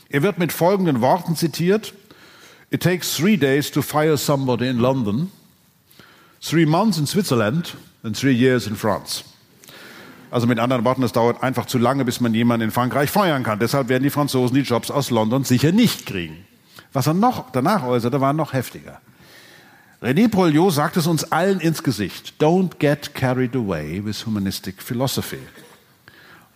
[0.09, 1.95] Er wird mit folgenden Worten zitiert.
[2.71, 5.31] It takes three days to fire somebody in London
[6.43, 9.25] three months in Switzerland and three years in France.
[10.31, 13.43] Also mit anderen Worten, es dauert einfach zu lange, bis man jemanden in Frankreich feuern
[13.43, 13.59] kann.
[13.59, 16.47] Deshalb werden die Franzosen die Jobs aus London sicher nicht kriegen.
[16.93, 19.01] Was er noch danach äußerte, war noch heftiger.
[20.03, 22.35] René Proliot sagt es uns allen ins Gesicht.
[22.41, 25.39] Don't get carried away with humanistic philosophy.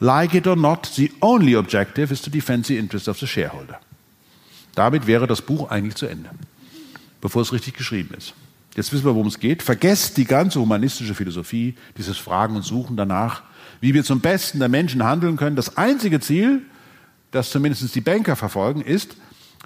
[0.01, 3.79] Like it or not, the only objective is to defend the interests of the shareholder.
[4.75, 6.31] Damit wäre das Buch eigentlich zu Ende,
[7.21, 8.35] bevor es richtig geschrieben ist.
[8.77, 9.63] Jetzt wissen wir, worum es geht.
[9.63, 13.43] Vergesst die ganze humanistische Philosophie, dieses Fragen und Suchen danach,
[13.81, 15.57] wie wir zum Besten der Menschen handeln können.
[15.57, 16.63] Das einzige Ziel,
[17.31, 19.17] das zumindest die Banker verfolgen, ist,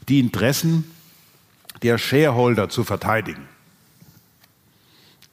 [0.08, 0.84] die Interessen
[1.82, 3.48] der Shareholder zu verteidigen.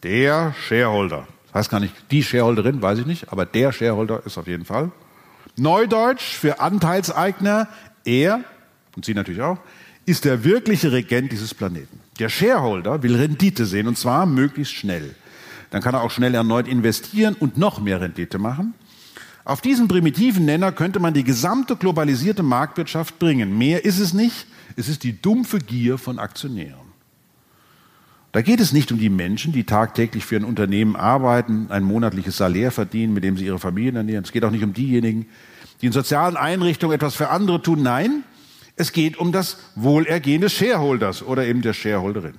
[0.02, 1.28] Der Shareholder.
[1.48, 4.66] Das heißt gar nicht die Shareholderin, weiß ich nicht, aber der Shareholder ist auf jeden
[4.66, 4.92] Fall.
[5.56, 7.68] Neudeutsch für Anteilseigner,
[8.06, 8.44] er,
[8.96, 9.60] und Sie natürlich auch,
[10.08, 12.00] ist der wirkliche Regent dieses Planeten.
[12.18, 15.14] Der Shareholder will Rendite sehen und zwar möglichst schnell.
[15.70, 18.74] Dann kann er auch schnell erneut investieren und noch mehr Rendite machen.
[19.44, 23.58] Auf diesen primitiven Nenner könnte man die gesamte globalisierte Marktwirtschaft bringen.
[23.58, 24.48] Mehr ist es nicht.
[24.78, 26.88] Es ist die dumpfe Gier von Aktionären.
[28.32, 32.38] Da geht es nicht um die Menschen, die tagtäglich für ein Unternehmen arbeiten, ein monatliches
[32.38, 34.24] Salär verdienen, mit dem sie ihre Familien ernähren.
[34.24, 35.26] Es geht auch nicht um diejenigen,
[35.82, 37.84] die in sozialen Einrichtungen etwas für andere tun.
[37.84, 38.24] Nein,
[38.78, 42.36] es geht um das Wohlergehen des Shareholders oder eben der Shareholderin.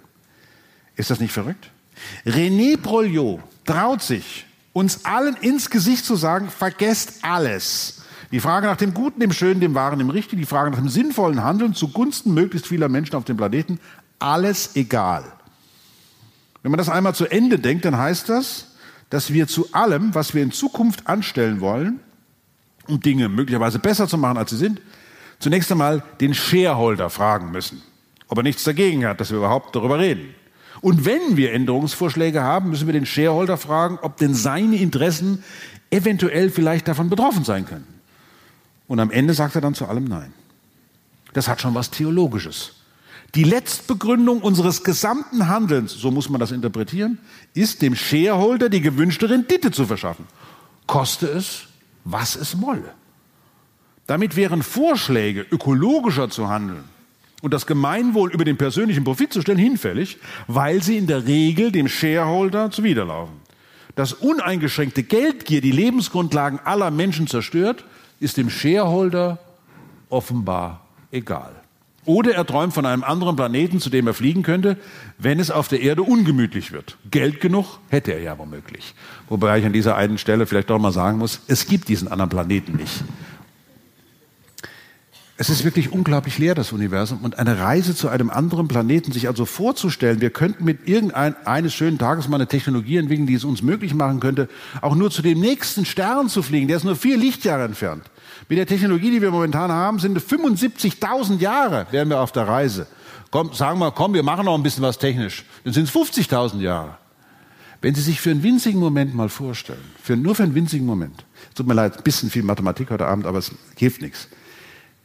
[0.97, 1.71] Ist das nicht verrückt?
[2.25, 8.03] René Proliot traut sich, uns allen ins Gesicht zu sagen, vergesst alles.
[8.31, 10.89] Die Frage nach dem Guten, dem Schönen, dem Wahren, dem Richtigen, die Frage nach dem
[10.89, 13.81] sinnvollen Handeln zugunsten möglichst vieler Menschen auf dem Planeten,
[14.19, 15.25] alles egal.
[16.63, 18.77] Wenn man das einmal zu Ende denkt, dann heißt das,
[19.11, 22.01] dass wir zu allem, was wir in Zukunft anstellen wollen,
[22.87, 24.81] um Dinge möglicherweise besser zu machen, als sie sind,
[25.39, 27.83] zunächst einmal den Shareholder fragen müssen,
[28.29, 30.35] ob er nichts dagegen hat, dass wir überhaupt darüber reden.
[30.81, 35.43] Und wenn wir Änderungsvorschläge haben, müssen wir den Shareholder fragen, ob denn seine Interessen
[35.91, 37.87] eventuell vielleicht davon betroffen sein können.
[38.87, 40.33] Und am Ende sagt er dann zu allem Nein.
[41.33, 42.75] Das hat schon was Theologisches.
[43.35, 47.19] Die Letztbegründung unseres gesamten Handelns, so muss man das interpretieren,
[47.53, 50.27] ist dem Shareholder die gewünschte Rendite zu verschaffen.
[50.87, 51.65] Koste es,
[52.05, 52.95] was es wolle.
[54.09, 56.85] Damit wären Vorschläge, ökologischer zu handeln
[57.43, 60.17] und das Gemeinwohl über den persönlichen Profit zu stellen, hinfällig,
[60.47, 63.37] weil sie in der Regel dem Shareholder zuwiderlaufen.
[63.97, 67.85] Dass uneingeschränkte Geldgier die Lebensgrundlagen aller Menschen zerstört,
[68.19, 69.39] ist dem Shareholder
[70.09, 71.53] offenbar egal.
[72.07, 74.79] Oder er träumt von einem anderen Planeten, zu dem er fliegen könnte,
[75.19, 76.97] wenn es auf der Erde ungemütlich wird.
[77.11, 78.95] Geld genug hätte er ja womöglich.
[79.29, 82.31] Wobei ich an dieser einen Stelle vielleicht doch mal sagen muss, es gibt diesen anderen
[82.31, 83.05] Planeten nicht.
[85.41, 87.21] Es ist wirklich unglaublich leer, das Universum.
[87.23, 91.97] Und eine Reise zu einem anderen Planeten, sich also vorzustellen, wir könnten mit irgendeines schönen
[91.97, 94.49] Tages mal eine Technologie entwickeln, die es uns möglich machen könnte,
[94.83, 96.67] auch nur zu dem nächsten Stern zu fliegen.
[96.67, 98.03] Der ist nur vier Lichtjahre entfernt.
[98.49, 102.89] Mit der Technologie, die wir momentan haben, sind 75.000 Jahre, wären wir auf der Reise.
[103.31, 105.45] Komm, sagen wir, komm, wir machen noch ein bisschen was technisch.
[105.63, 106.99] Dann sind es 50.000 Jahre.
[107.81, 111.25] Wenn Sie sich für einen winzigen Moment mal vorstellen, für, nur für einen winzigen Moment,
[111.55, 114.27] tut mir leid, ein bisschen viel Mathematik heute Abend, aber es hilft nichts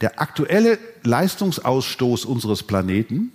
[0.03, 3.31] der aktuelle Leistungsausstoß unseres Planeten,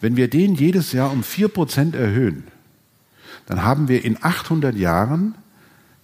[0.00, 2.42] wenn wir den jedes Jahr um vier Prozent erhöhen,
[3.46, 5.36] dann haben wir in 800 Jahren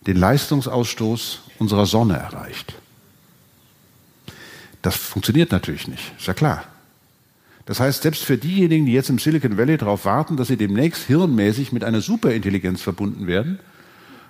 [0.06, 2.74] den Leistungsausstoß unserer Sonne erreicht.
[4.82, 6.62] Das funktioniert natürlich nicht, ist ja klar.
[7.66, 11.02] Das heißt, selbst für diejenigen, die jetzt im Silicon Valley darauf warten, dass sie demnächst
[11.08, 13.58] hirnmäßig mit einer Superintelligenz verbunden werden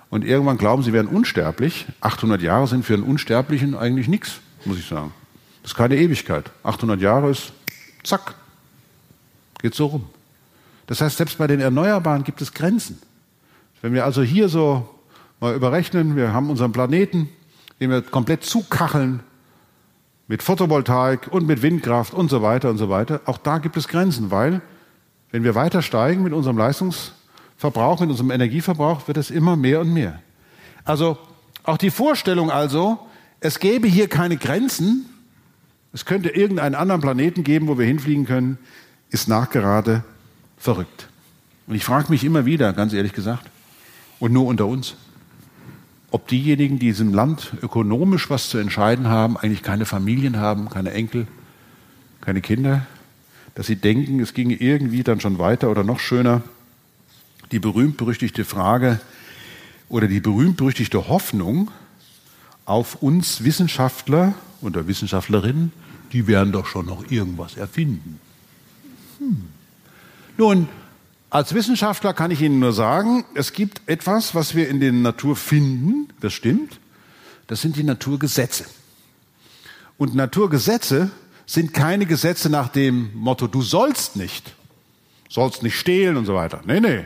[0.09, 4.79] und irgendwann glauben, sie wären unsterblich, 800 Jahre sind für einen Unsterblichen eigentlich nichts, muss
[4.79, 5.13] ich sagen.
[5.63, 6.51] Das ist keine Ewigkeit.
[6.63, 7.53] 800 Jahre ist,
[8.03, 8.35] zack,
[9.59, 10.05] geht so rum.
[10.87, 13.01] Das heißt, selbst bei den Erneuerbaren gibt es Grenzen.
[13.81, 14.89] Wenn wir also hier so
[15.39, 17.29] mal überrechnen, wir haben unseren Planeten,
[17.79, 19.21] den wir komplett zukacheln
[20.27, 23.87] mit Photovoltaik und mit Windkraft und so weiter und so weiter, auch da gibt es
[23.87, 24.61] Grenzen, weil
[25.31, 29.93] wenn wir weiter steigen mit unserem Leistungsverbrauch, mit unserem Energieverbrauch, wird es immer mehr und
[29.93, 30.19] mehr.
[30.83, 31.17] Also
[31.63, 32.99] auch die Vorstellung also,
[33.39, 35.09] es gäbe hier keine Grenzen,
[35.93, 38.57] es könnte irgendeinen anderen Planeten geben, wo wir hinfliegen können,
[39.09, 40.03] ist nachgerade
[40.57, 41.07] verrückt.
[41.67, 43.49] Und ich frage mich immer wieder, ganz ehrlich gesagt,
[44.19, 44.95] und nur unter uns,
[46.09, 50.91] ob diejenigen, die diesem Land ökonomisch was zu entscheiden haben, eigentlich keine Familien haben, keine
[50.91, 51.27] Enkel,
[52.21, 52.85] keine Kinder,
[53.55, 56.41] dass sie denken, es ginge irgendwie dann schon weiter oder noch schöner.
[57.51, 58.99] Die berühmt-berüchtigte Frage
[59.89, 61.69] oder die berühmt-berüchtigte Hoffnung
[62.65, 65.71] auf uns Wissenschaftler oder Wissenschaftlerinnen,
[66.13, 68.19] die werden doch schon noch irgendwas erfinden.
[69.19, 69.47] Hm.
[70.37, 70.69] Nun,
[71.29, 75.35] als Wissenschaftler kann ich Ihnen nur sagen, es gibt etwas, was wir in der Natur
[75.35, 76.79] finden, das stimmt,
[77.47, 78.65] das sind die Naturgesetze.
[79.97, 81.11] Und Naturgesetze
[81.45, 84.55] sind keine Gesetze nach dem Motto, du sollst nicht,
[85.29, 86.61] sollst nicht stehlen und so weiter.
[86.65, 87.05] Nee, nee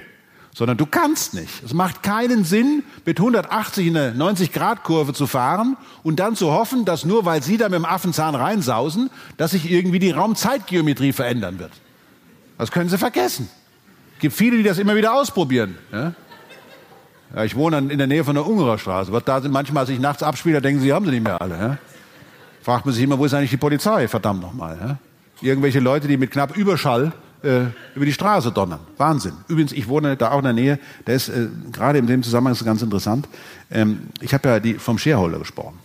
[0.58, 1.64] sondern du kannst nicht.
[1.64, 6.84] Es macht keinen Sinn, mit 180 in eine 90-Grad-Kurve zu fahren und dann zu hoffen,
[6.84, 11.60] dass nur weil Sie da mit dem Affenzahn reinsausen, dass sich irgendwie die Raumzeitgeometrie verändern
[11.60, 11.70] wird.
[12.58, 13.48] Das können Sie vergessen.
[14.16, 15.78] Es gibt viele, die das immer wieder ausprobieren.
[15.92, 16.14] Ja?
[17.36, 19.12] Ja, ich wohne in der Nähe von der Ungererstraße.
[19.12, 21.56] Was da sind manchmal sich nachts abspielt, da denken sie, haben sie nicht mehr alle.
[21.56, 21.78] Ja?
[22.64, 24.08] Fragt man sich immer, wo ist eigentlich die Polizei?
[24.08, 24.76] Verdammt nochmal.
[24.82, 24.98] Ja?
[25.40, 27.12] Irgendwelche Leute, die mit knapp Überschall
[27.44, 28.80] äh, über die Straße donnern.
[28.98, 29.34] Wahnsinn.
[29.48, 30.80] Übrigens, ich wohne da auch in der Nähe.
[31.06, 33.28] Der ist äh, gerade in dem Zusammenhang ist ganz interessant.
[33.70, 35.78] Ähm, ich habe ja die, vom Shareholder gesprochen.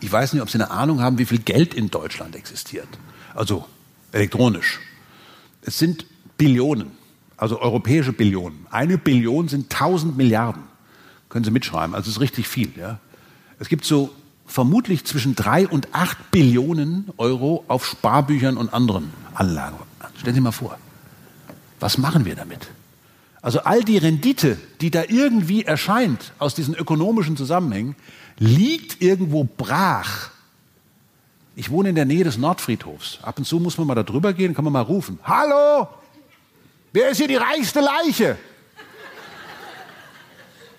[0.00, 2.88] Ich weiß nicht, ob Sie eine Ahnung haben, wie viel Geld in Deutschland existiert.
[3.34, 3.64] Also
[4.12, 4.80] elektronisch.
[5.62, 6.04] Es sind
[6.36, 6.90] Billionen,
[7.36, 8.66] also europäische Billionen.
[8.70, 10.64] Eine Billion sind 1000 Milliarden.
[11.28, 11.94] Können Sie mitschreiben.
[11.94, 12.72] Also es ist richtig viel.
[12.76, 12.98] Ja?
[13.58, 14.10] Es gibt so
[14.46, 19.78] vermutlich zwischen drei und acht Billionen Euro auf Sparbüchern und anderen Anlagen.
[20.18, 20.78] Stellen Sie mal vor,
[21.80, 22.68] was machen wir damit?
[23.42, 27.94] Also all die Rendite, die da irgendwie erscheint aus diesen ökonomischen Zusammenhängen,
[28.38, 30.30] liegt irgendwo brach.
[31.56, 33.18] Ich wohne in der Nähe des Nordfriedhofs.
[33.22, 35.18] Ab und zu muss man mal da drüber gehen, kann man mal rufen.
[35.24, 35.88] Hallo!
[36.92, 38.38] Wer ist hier die reichste Leiche?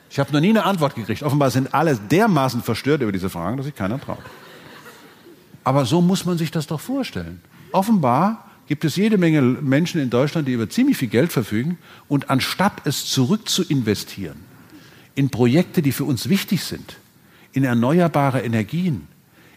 [0.09, 1.23] Ich habe noch nie eine Antwort gekriegt.
[1.23, 4.23] Offenbar sind alle dermaßen verstört über diese Fragen, dass sich keiner traut.
[5.63, 7.41] Aber so muss man sich das doch vorstellen.
[7.73, 12.29] Offenbar gibt es jede Menge Menschen in Deutschland, die über ziemlich viel Geld verfügen und
[12.29, 14.37] anstatt es zurück zu investieren
[15.15, 16.97] in Projekte, die für uns wichtig sind,
[17.53, 19.07] in erneuerbare Energien,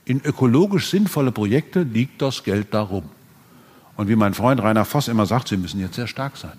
[0.05, 3.05] in ökologisch sinnvolle Projekte, liegt das Geld darum.
[3.97, 6.57] Und wie mein Freund Rainer Voss immer sagt, Sie müssen jetzt sehr stark sein.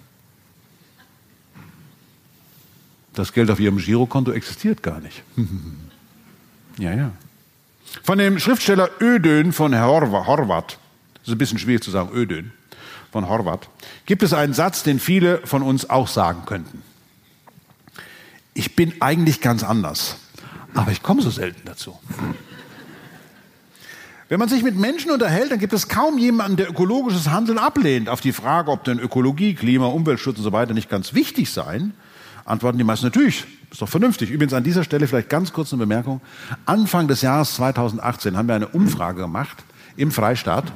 [3.13, 5.23] Das Geld auf Ihrem Girokonto existiert gar nicht.
[6.77, 7.11] ja, ja.
[8.03, 10.77] Von dem Schriftsteller Ödön von Horvath
[11.23, 12.51] ist ein bisschen schwierig zu sagen, Ödön
[13.11, 13.69] von Horvath,
[14.05, 16.83] gibt es einen Satz, den viele von uns auch sagen könnten.
[18.53, 20.17] Ich bin eigentlich ganz anders,
[20.73, 21.97] aber ich komme so selten dazu.
[24.27, 28.09] Wenn man sich mit Menschen unterhält, dann gibt es kaum jemanden, der ökologisches Handeln ablehnt.
[28.09, 31.93] Auf die Frage, ob denn Ökologie, Klima, Umweltschutz und so weiter nicht ganz wichtig seien,
[32.45, 33.45] antworten die meisten natürlich.
[33.71, 34.29] Ist doch vernünftig.
[34.29, 36.21] Übrigens an dieser Stelle vielleicht ganz kurz eine Bemerkung.
[36.65, 39.63] Anfang des Jahres 2018 haben wir eine Umfrage gemacht
[39.97, 40.71] im Freistaat.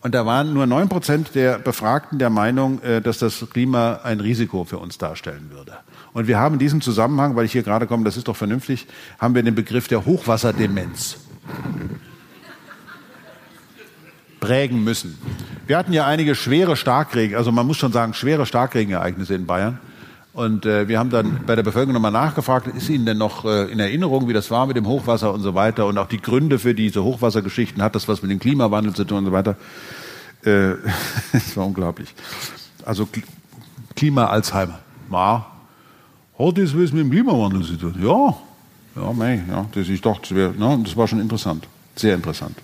[0.00, 4.20] Und da waren nur neun Prozent der Befragten der Meinung, äh, dass das Klima ein
[4.20, 5.72] Risiko für uns darstellen würde.
[6.12, 8.86] Und wir haben in diesem Zusammenhang, weil ich hier gerade komme, das ist doch vernünftig,
[9.18, 11.16] haben wir den Begriff der Hochwasserdemenz
[14.40, 15.18] prägen müssen.
[15.66, 19.78] Wir hatten ja einige schwere Starkregen, also man muss schon sagen, schwere Starkregenereignisse in Bayern.
[20.32, 23.70] Und äh, wir haben dann bei der Bevölkerung nochmal nachgefragt, ist Ihnen denn noch äh,
[23.72, 26.58] in Erinnerung, wie das war mit dem Hochwasser und so weiter und auch die Gründe
[26.58, 29.56] für diese Hochwassergeschichten, hat das was mit dem Klimawandel zu tun und so weiter.
[30.44, 30.74] Äh,
[31.32, 32.14] das war unglaublich.
[32.84, 33.08] Also
[33.96, 34.78] Klima-Alzheimer.
[35.10, 35.46] Ja.
[36.38, 37.94] Hat das was mit dem Klimawandel zu tun?
[38.00, 38.36] Ja.
[38.94, 41.66] Ja, mei, ja, das, ich dachte, das, wär, na, das war schon interessant.
[41.94, 42.56] Sehr interessant.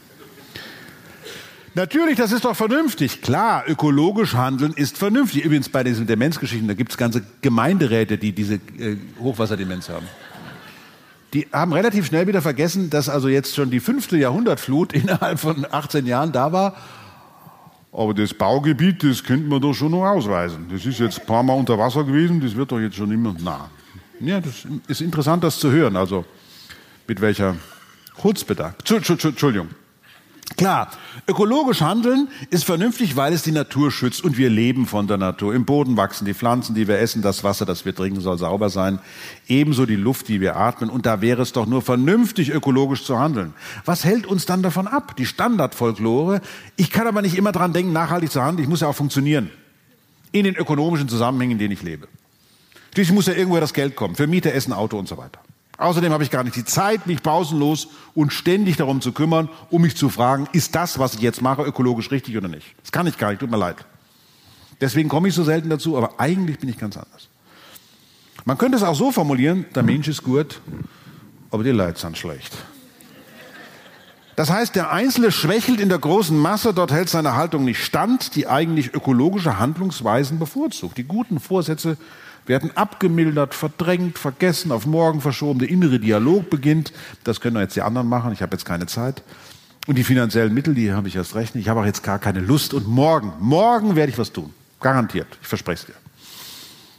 [1.74, 3.20] Natürlich, das ist doch vernünftig.
[3.20, 5.44] Klar, ökologisch handeln ist vernünftig.
[5.44, 10.06] Übrigens bei diesen Demenzgeschichten, da gibt es ganze Gemeinderäte, die diese äh, Hochwasserdemenz haben.
[11.32, 15.66] Die haben relativ schnell wieder vergessen, dass also jetzt schon die fünfte Jahrhundertflut innerhalb von
[15.68, 16.76] 18 Jahren da war.
[17.92, 20.66] Aber das Baugebiet, das könnte man doch schon noch ausweisen.
[20.70, 23.34] Das ist jetzt ein paar Mal unter Wasser gewesen, das wird doch jetzt schon immer
[23.40, 23.68] nah.
[24.20, 25.96] Ja, das ist interessant, das zu hören.
[25.96, 26.24] Also
[27.08, 27.56] mit welcher
[28.20, 28.88] Chutzbedacht.
[28.90, 29.68] Entschuldigung.
[30.56, 30.88] Klar,
[31.26, 35.52] ökologisch handeln ist vernünftig, weil es die Natur schützt und wir leben von der Natur.
[35.52, 38.70] Im Boden wachsen die Pflanzen, die wir essen, das Wasser, das wir trinken, soll sauber
[38.70, 39.00] sein.
[39.48, 40.90] Ebenso die Luft, die wir atmen.
[40.90, 43.52] Und da wäre es doch nur vernünftig, ökologisch zu handeln.
[43.84, 45.16] Was hält uns dann davon ab?
[45.16, 46.40] Die Standardfolklore.
[46.76, 48.62] Ich kann aber nicht immer dran denken, nachhaltig zu handeln.
[48.62, 49.50] Ich muss ja auch funktionieren.
[50.30, 52.06] In den ökonomischen Zusammenhängen, in denen ich lebe.
[52.94, 54.14] Schließlich muss ja irgendwoher das Geld kommen.
[54.14, 55.40] Für Miete, Essen, Auto und so weiter.
[55.76, 59.82] Außerdem habe ich gar nicht die Zeit, mich pausenlos und ständig darum zu kümmern, um
[59.82, 62.74] mich zu fragen, ist das, was ich jetzt mache, ökologisch richtig oder nicht?
[62.82, 63.76] Das kann ich gar nicht, tut mir leid.
[64.80, 67.28] Deswegen komme ich so selten dazu, aber eigentlich bin ich ganz anders.
[68.44, 70.60] Man könnte es auch so formulieren, der Mensch ist gut,
[71.50, 72.52] aber die Leute sind schlecht.
[74.36, 78.34] Das heißt, der Einzelne schwächelt in der großen Masse, dort hält seine Haltung nicht stand,
[78.34, 80.98] die eigentlich ökologische Handlungsweisen bevorzugt.
[80.98, 81.96] Die guten Vorsätze
[82.46, 85.60] werden abgemildert, verdrängt, vergessen, auf morgen verschoben.
[85.60, 86.92] Der innere Dialog beginnt.
[87.24, 88.32] Das können jetzt die anderen machen.
[88.32, 89.22] Ich habe jetzt keine Zeit.
[89.86, 92.40] Und die finanziellen Mittel, die habe ich erst recht Ich habe auch jetzt gar keine
[92.40, 92.74] Lust.
[92.74, 94.52] Und morgen, morgen werde ich was tun.
[94.80, 95.28] Garantiert.
[95.42, 95.94] Ich verspreche es dir.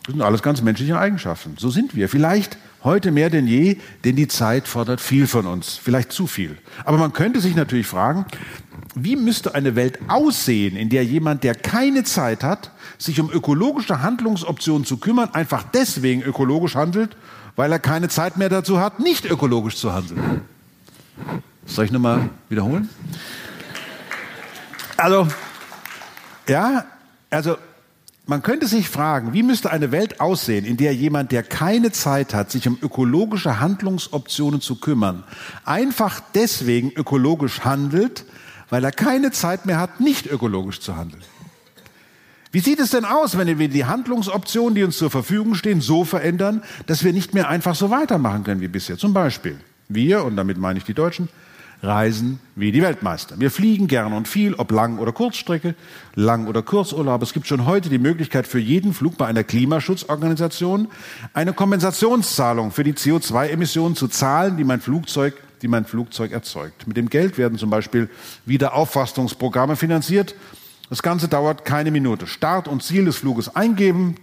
[0.05, 1.55] Das sind alles ganz menschliche Eigenschaften.
[1.57, 2.09] So sind wir.
[2.09, 5.77] Vielleicht heute mehr denn je, denn die Zeit fordert viel von uns.
[5.81, 6.57] Vielleicht zu viel.
[6.83, 8.25] Aber man könnte sich natürlich fragen,
[8.95, 14.01] wie müsste eine Welt aussehen, in der jemand, der keine Zeit hat, sich um ökologische
[14.01, 17.15] Handlungsoptionen zu kümmern, einfach deswegen ökologisch handelt,
[17.57, 20.41] weil er keine Zeit mehr dazu hat, nicht ökologisch zu handeln.
[21.65, 22.89] Soll ich nochmal wiederholen?
[24.97, 25.27] Also,
[26.47, 26.85] ja,
[27.29, 27.57] also
[28.27, 32.33] man könnte sich fragen, wie müsste eine Welt aussehen, in der jemand, der keine Zeit
[32.33, 35.23] hat, sich um ökologische Handlungsoptionen zu kümmern,
[35.65, 38.25] einfach deswegen ökologisch handelt,
[38.69, 41.23] weil er keine Zeit mehr hat, nicht ökologisch zu handeln.
[42.51, 46.05] Wie sieht es denn aus, wenn wir die Handlungsoptionen, die uns zur Verfügung stehen, so
[46.05, 48.97] verändern, dass wir nicht mehr einfach so weitermachen können wie bisher?
[48.97, 49.57] Zum Beispiel
[49.89, 51.27] wir, und damit meine ich die Deutschen,
[51.83, 53.39] reisen wie die Weltmeister.
[53.39, 55.75] Wir fliegen gerne und viel, ob Lang- oder Kurzstrecke,
[56.15, 57.21] Lang- oder Kurzurlaub.
[57.21, 60.87] Es gibt schon heute die Möglichkeit für jeden Flug bei einer Klimaschutzorganisation
[61.33, 66.87] eine Kompensationszahlung für die CO2-Emissionen zu zahlen, die mein Flugzeug die mein Flugzeug erzeugt.
[66.87, 68.09] Mit dem Geld werden zum Beispiel
[68.45, 70.35] Wiederaufforstungsprogramme finanziert
[70.89, 72.27] das Ganze dauert keine Minute.
[72.27, 74.15] Start und Ziel des Fluges eingeben,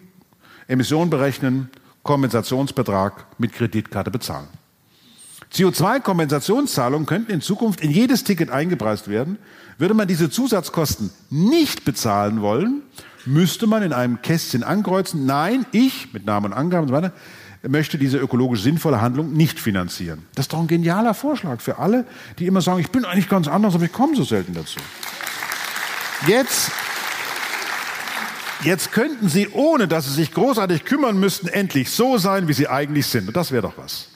[0.69, 1.71] Emission berechnen,
[2.03, 4.49] Kompensationsbetrag mit Kreditkarte bezahlen.
[5.53, 9.39] CO2-Kompensationszahlungen könnten in Zukunft in jedes Ticket eingepreist werden.
[9.77, 12.83] Würde man diese Zusatzkosten nicht bezahlen wollen,
[13.27, 17.13] müsste man in einem Kästchen ankreuzen, nein, ich, mit Namen und Angaben und so weiter,
[17.69, 20.25] möchte diese ökologisch sinnvolle Handlung nicht finanzieren.
[20.35, 22.05] Das ist doch ein genialer Vorschlag für alle,
[22.39, 24.81] die immer sagen, ich bin eigentlich ganz anders, aber ich komme so selten dazu.
[26.27, 26.73] Jetzt,
[28.65, 32.69] jetzt könnten Sie, ohne dass Sie sich großartig kümmern müssten, endlich so sein, wie Sie
[32.69, 33.29] eigentlich sind.
[33.29, 34.09] Und das wäre doch was.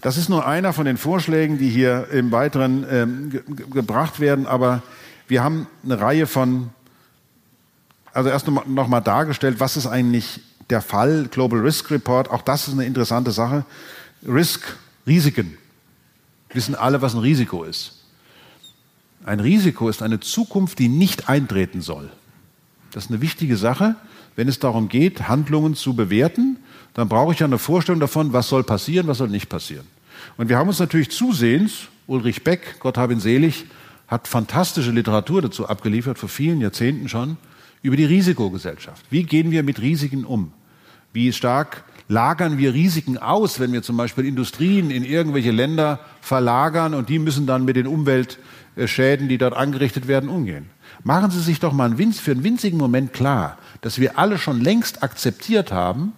[0.00, 4.46] Das ist nur einer von den Vorschlägen, die hier im Weiteren ähm, ge gebracht werden.
[4.46, 4.82] Aber
[5.28, 6.70] wir haben eine Reihe von,
[8.12, 12.30] also erst noch, mal dargestellt, was ist eigentlich der Fall, Global Risk Report.
[12.30, 13.64] Auch das ist eine interessante Sache.
[14.26, 15.56] Risk, Risiken.
[16.52, 18.04] Wissen alle, was ein Risiko ist.
[19.24, 22.10] Ein Risiko ist eine Zukunft, die nicht eintreten soll.
[22.90, 23.96] Das ist eine wichtige Sache.
[24.36, 26.56] Wenn es darum geht, Handlungen zu bewerten,
[26.94, 29.86] dann brauche ich ja eine Vorstellung davon, was soll passieren, was soll nicht passieren.
[30.36, 33.66] Und wir haben uns natürlich zusehends, Ulrich Beck, Gott hab ihn selig,
[34.08, 37.36] hat fantastische Literatur dazu abgeliefert, vor vielen Jahrzehnten schon,
[37.82, 39.04] über die Risikogesellschaft.
[39.10, 40.52] Wie gehen wir mit Risiken um?
[41.12, 46.94] Wie stark lagern wir Risiken aus, wenn wir zum Beispiel Industrien in irgendwelche Länder verlagern
[46.94, 50.70] und die müssen dann mit den Umweltschäden, die dort angerichtet werden, umgehen?
[51.02, 55.02] Machen Sie sich doch mal für einen winzigen Moment klar, dass wir alle schon längst
[55.02, 56.12] akzeptiert haben,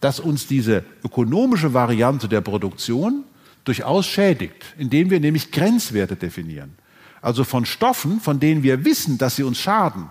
[0.00, 3.24] dass uns diese ökonomische Variante der Produktion
[3.64, 6.74] durchaus schädigt, indem wir nämlich Grenzwerte definieren.
[7.22, 10.08] Also von Stoffen, von denen wir wissen, dass sie uns schaden,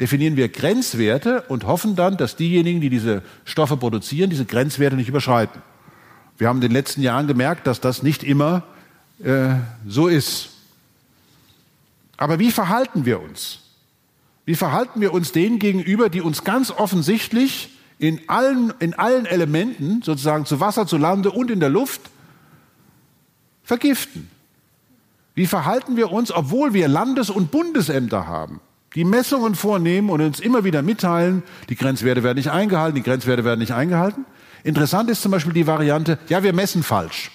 [0.00, 5.08] definieren wir Grenzwerte und hoffen dann, dass diejenigen, die diese Stoffe produzieren, diese Grenzwerte nicht
[5.08, 5.62] überschreiten.
[6.38, 8.62] Wir haben in den letzten Jahren gemerkt, dass das nicht immer
[9.22, 9.54] äh,
[9.86, 10.50] so ist.
[12.18, 13.60] Aber wie verhalten wir uns?
[14.44, 20.02] Wie verhalten wir uns denen gegenüber, die uns ganz offensichtlich in allen, in allen Elementen,
[20.02, 22.02] sozusagen zu Wasser, zu Lande und in der Luft,
[23.64, 24.30] vergiften?
[25.34, 28.60] Wie verhalten wir uns, obwohl wir Landes- und Bundesämter haben,
[28.96, 33.44] die Messungen vornehmen und uns immer wieder mitteilen, die Grenzwerte werden nicht eingehalten, die Grenzwerte
[33.44, 34.24] werden nicht eingehalten?
[34.64, 37.30] Interessant ist zum Beispiel die Variante, ja, wir messen falsch.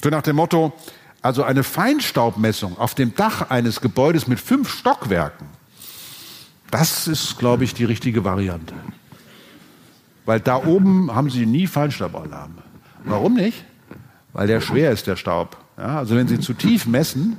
[0.00, 0.72] So nach dem Motto,
[1.20, 5.48] also eine Feinstaubmessung auf dem Dach eines Gebäudes mit fünf Stockwerken,
[6.70, 8.74] das ist, glaube ich, die richtige Variante.
[10.24, 12.58] Weil da oben haben Sie nie Feinstaubalarm.
[13.04, 13.64] Warum nicht?
[14.32, 15.56] weil der schwer ist, der Staub.
[15.76, 17.36] Ja, also wenn Sie zu tief messen,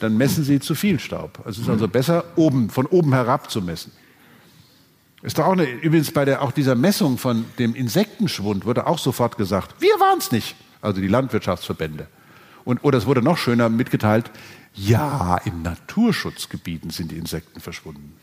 [0.00, 1.40] dann messen Sie zu viel Staub.
[1.46, 3.92] Es ist also besser, oben, von oben herab zu messen.
[5.22, 8.98] Ist doch auch eine, übrigens bei der, auch dieser Messung von dem Insektenschwund wurde auch
[8.98, 10.56] sofort gesagt, wir waren es nicht.
[10.80, 12.06] Also die Landwirtschaftsverbände.
[12.64, 14.30] Und, oder es wurde noch schöner mitgeteilt,
[14.74, 18.14] ja, in Naturschutzgebieten sind die Insekten verschwunden.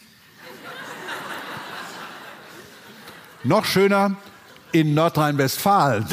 [3.44, 4.16] noch schöner,
[4.72, 6.06] in Nordrhein-Westfalen.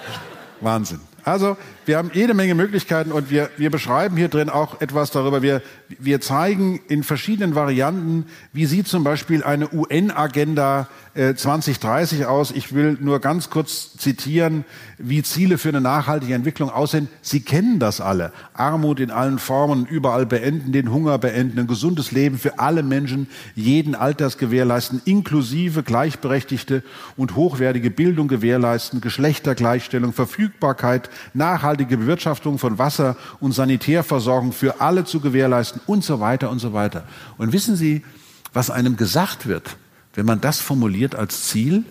[0.60, 1.00] Wahnsinn.
[1.26, 1.56] Also
[1.86, 5.42] wir haben jede Menge Möglichkeiten und wir, wir beschreiben hier drin auch etwas darüber.
[5.42, 5.60] Wir,
[5.98, 12.52] wir zeigen in verschiedenen Varianten, wie sieht zum Beispiel eine UN-Agenda äh, 2030 aus.
[12.52, 14.64] Ich will nur ganz kurz zitieren,
[14.98, 17.08] wie Ziele für eine nachhaltige Entwicklung aussehen.
[17.22, 18.32] Sie kennen das alle.
[18.54, 23.28] Armut in allen Formen, überall beenden, den Hunger beenden, ein gesundes Leben für alle Menschen,
[23.56, 26.84] jeden Alters gewährleisten, inklusive gleichberechtigte
[27.16, 35.20] und hochwertige Bildung gewährleisten, Geschlechtergleichstellung, Verfügbarkeit, nachhaltige Bewirtschaftung von Wasser und Sanitärversorgung für alle zu
[35.20, 37.04] gewährleisten und so weiter und so weiter.
[37.38, 38.04] Und wissen Sie,
[38.52, 39.76] was einem gesagt wird,
[40.14, 41.84] wenn man das formuliert als Ziel?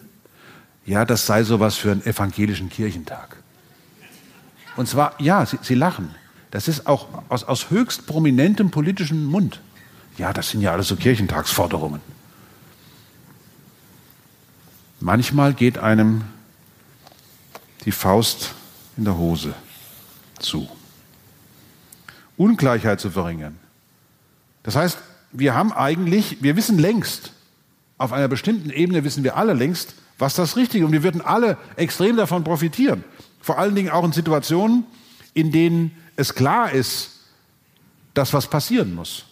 [0.85, 3.37] Ja, das sei sowas für einen evangelischen Kirchentag.
[4.75, 6.09] Und zwar, ja, Sie, Sie lachen.
[6.51, 9.61] Das ist auch aus, aus höchst prominentem politischen Mund.
[10.17, 12.01] Ja, das sind ja alles so Kirchentagsforderungen.
[14.99, 16.23] Manchmal geht einem
[17.83, 18.53] die Faust
[18.97, 19.53] in der Hose
[20.39, 20.69] zu.
[22.37, 23.57] Ungleichheit zu verringern.
[24.63, 24.97] Das heißt,
[25.31, 27.31] wir haben eigentlich, wir wissen längst,
[27.97, 31.57] auf einer bestimmten Ebene wissen wir alle längst, was das Richtige und wir würden alle
[31.75, 33.03] extrem davon profitieren.
[33.41, 34.85] Vor allen Dingen auch in Situationen,
[35.33, 37.11] in denen es klar ist,
[38.13, 39.25] dass was passieren muss.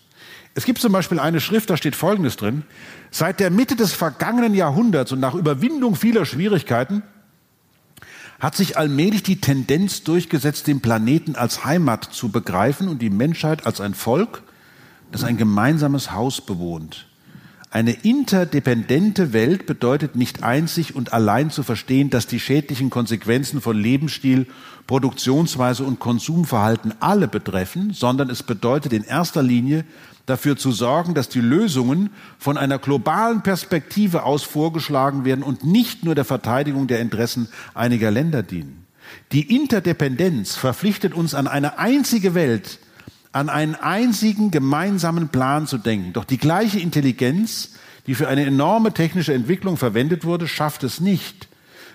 [0.56, 2.64] Es gibt zum Beispiel eine Schrift, da steht Folgendes drin.
[3.12, 7.02] Seit der Mitte des vergangenen Jahrhunderts und nach Überwindung vieler Schwierigkeiten
[8.44, 13.66] hat sich allmählich die Tendenz durchgesetzt, den Planeten als Heimat zu begreifen und die Menschheit
[13.66, 14.44] als ein Volk,
[15.14, 17.08] das ein gemeinsames Haus bewohnt.
[17.74, 23.76] Eine interdependente Welt bedeutet nicht einzig und allein zu verstehen, dass die schädlichen Konsequenzen von
[23.76, 24.46] Lebensstil,
[24.86, 29.86] Produktionsweise und Konsumverhalten alle betreffen, sondern es bedeutet in erster Linie
[30.28, 36.04] dafür zu sorgen, dass die Lösungen von einer globalen Perspektive aus vorgeschlagen werden und nicht
[36.04, 38.86] nur der Verteidigung der Interessen einiger Länder dienen.
[39.32, 42.78] Die Interdependenz verpflichtet uns an eine einzige Welt,
[43.34, 46.14] an einen einzigen gemeinsamen Plan zu denken.
[46.14, 47.72] Doch die gleiche Intelligenz,
[48.08, 51.48] die für eine enorme technische Entwicklung verwendet wurde, schafft es nicht,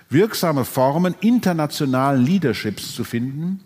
[0.09, 3.61] wirksame Formen internationalen Leaderships zu finden,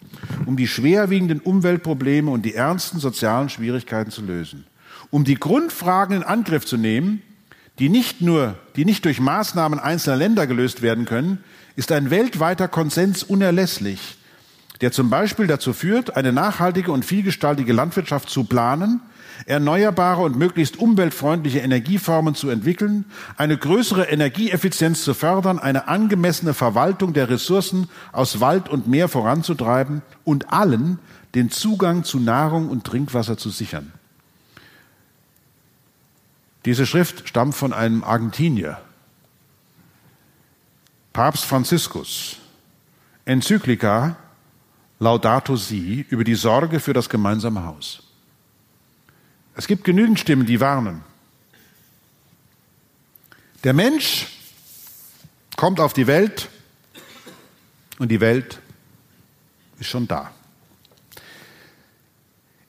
[0.45, 4.65] um die schwerwiegenden Umweltprobleme und die ernsten sozialen Schwierigkeiten zu lösen.
[5.09, 7.21] Um die Grundfragen in Angriff zu nehmen,
[7.79, 11.43] die nicht nur, die nicht durch Maßnahmen einzelner Länder gelöst werden können,
[11.75, 14.17] ist ein weltweiter Konsens unerlässlich,
[14.83, 18.99] der zum Beispiel dazu führt, eine nachhaltige und vielgestaltige Landwirtschaft zu planen,
[19.45, 23.05] erneuerbare und möglichst umweltfreundliche Energieformen zu entwickeln,
[23.37, 30.01] eine größere Energieeffizienz zu fördern, eine angemessene Verwaltung der Ressourcen aus Wald und Meer voranzutreiben
[30.25, 30.99] und allen
[31.33, 33.93] den Zugang zu Nahrung und Trinkwasser zu sichern.
[36.65, 38.81] Diese Schrift stammt von einem Argentinier,
[41.13, 42.35] Papst Franziskus,
[43.23, 44.17] Enzyklika
[44.99, 48.03] Laudato Si über die Sorge für das gemeinsame Haus.
[49.55, 51.01] Es gibt genügend Stimmen, die warnen.
[53.63, 54.27] Der Mensch
[55.55, 56.49] kommt auf die Welt
[57.99, 58.59] und die Welt
[59.79, 60.31] ist schon da.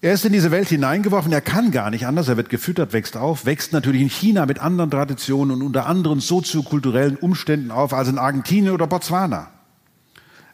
[0.04, 3.16] Er ist in diese Welt hineingeworfen, er kann gar nicht anders, er wird gefüttert, wächst
[3.16, 8.08] auf, wächst natürlich in China mit anderen Traditionen und unter anderen soziokulturellen Umständen auf als
[8.08, 9.53] in Argentinien oder Botswana.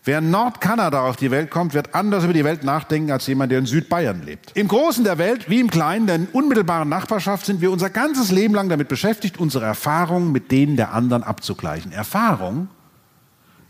[0.03, 3.53] Wer in Nordkanada auf die Welt kommt, wird anders über die Welt nachdenken als jemand,
[3.53, 4.53] der in Südbayern lebt.
[4.57, 8.55] Im Großen der Welt wie im Kleinen, der unmittelbaren Nachbarschaft, sind wir unser ganzes Leben
[8.55, 11.93] lang damit beschäftigt, unsere Erfahrungen mit denen der anderen abzugleichen.
[11.93, 12.69] Erfahrung,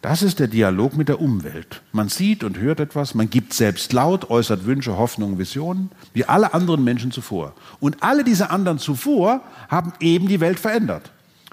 [0.03, 1.83] das ist der Dialog mit der Umwelt.
[1.91, 6.55] Man sieht und hört etwas, man gibt selbst laut, äußert Wünsche, Hoffnungen, Visionen, wie alle
[6.55, 7.55] anderen Menschen zuvor.
[7.81, 11.11] Und alle diese anderen zuvor haben eben die Welt verändert.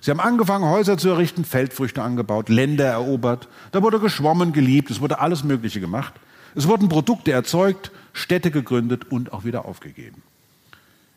[0.07, 3.49] Sie haben angefangen, Häuser zu errichten, Feldfrüchte angebaut, Länder erobert.
[3.73, 6.13] Da wurde geschwommen, geliebt, es wurde alles Mögliche gemacht.
[6.55, 10.23] Es wurden Produkte erzeugt, Städte gegründet und auch wieder aufgegeben.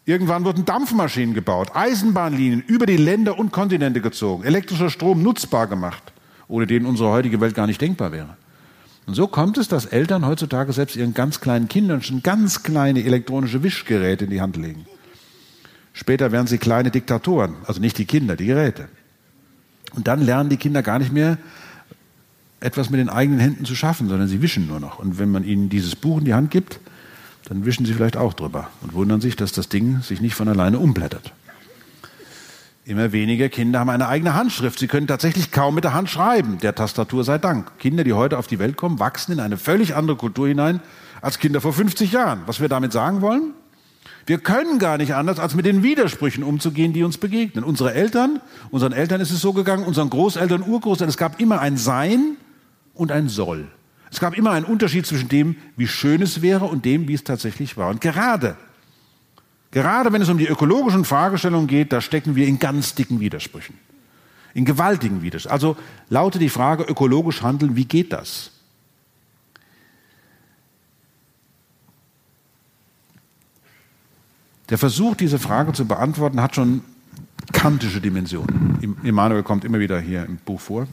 [0.07, 6.13] Irgendwann wurden Dampfmaschinen gebaut, Eisenbahnlinien über die Länder und Kontinente gezogen, elektrischer Strom nutzbar gemacht,
[6.49, 8.37] ohne den unsere heutige Welt gar nicht denkbar wäre.
[9.07, 13.05] Und so kommt es, dass Eltern heutzutage selbst ihren ganz kleinen Kindern schon ganz kleine
[13.05, 14.85] elektronische Wischgeräte in die Hand legen.
[16.01, 18.89] Später werden sie kleine Diktatoren, also nicht die Kinder, die Geräte.
[19.95, 21.37] Und dann lernen die Kinder gar nicht mehr,
[22.59, 24.99] etwas mit den eigenen Händen zu schaffen, sondern sie wischen nur noch.
[24.99, 26.81] Und wenn man ihnen dieses Buch in die Hand gibt,
[27.45, 30.49] dann wischen sie vielleicht auch drüber und wundern sich, dass das Ding sich nicht von
[30.49, 31.35] alleine umblättert.
[32.87, 34.79] Immer weniger Kinder haben eine eigene Handschrift.
[34.79, 37.79] Sie können tatsächlich kaum mit der Hand schreiben, der Tastatur sei Dank.
[37.79, 40.81] Kinder, die heute auf die Welt kommen, wachsen in eine völlig andere Kultur hinein
[41.21, 42.41] als Kinder vor 50 Jahren.
[42.47, 43.53] Was wir damit sagen wollen?
[44.27, 47.65] Wir können gar nicht anders, als mit den Widersprüchen umzugehen, die uns begegnen.
[47.65, 48.41] Unsere Eltern,
[48.71, 52.37] unseren Eltern ist es so gegangen, unseren Großeltern, Urgroßeltern, es gab immer ein Sein
[52.95, 53.67] und ein Soll.
[54.11, 57.25] Es gab immer einen Unterschied zwischen dem, wie schön es wäre und dem, wie es
[57.25, 57.91] tatsächlich war.
[57.91, 58.57] Und gerade,
[59.71, 63.77] gerade wenn es um die ökologischen Fragestellungen geht, da stecken wir in ganz dicken Widersprüchen.
[64.53, 65.53] In gewaltigen Widersprüchen.
[65.53, 65.77] Also
[66.09, 68.51] lautet die Frage, ökologisch handeln, wie geht das?
[74.71, 76.83] Der Versuch, diese Frage zu beantworten, hat schon
[77.53, 78.99] kantische Dimensionen.
[79.03, 80.87] Immanuel kommt immer wieder hier im Buch vor.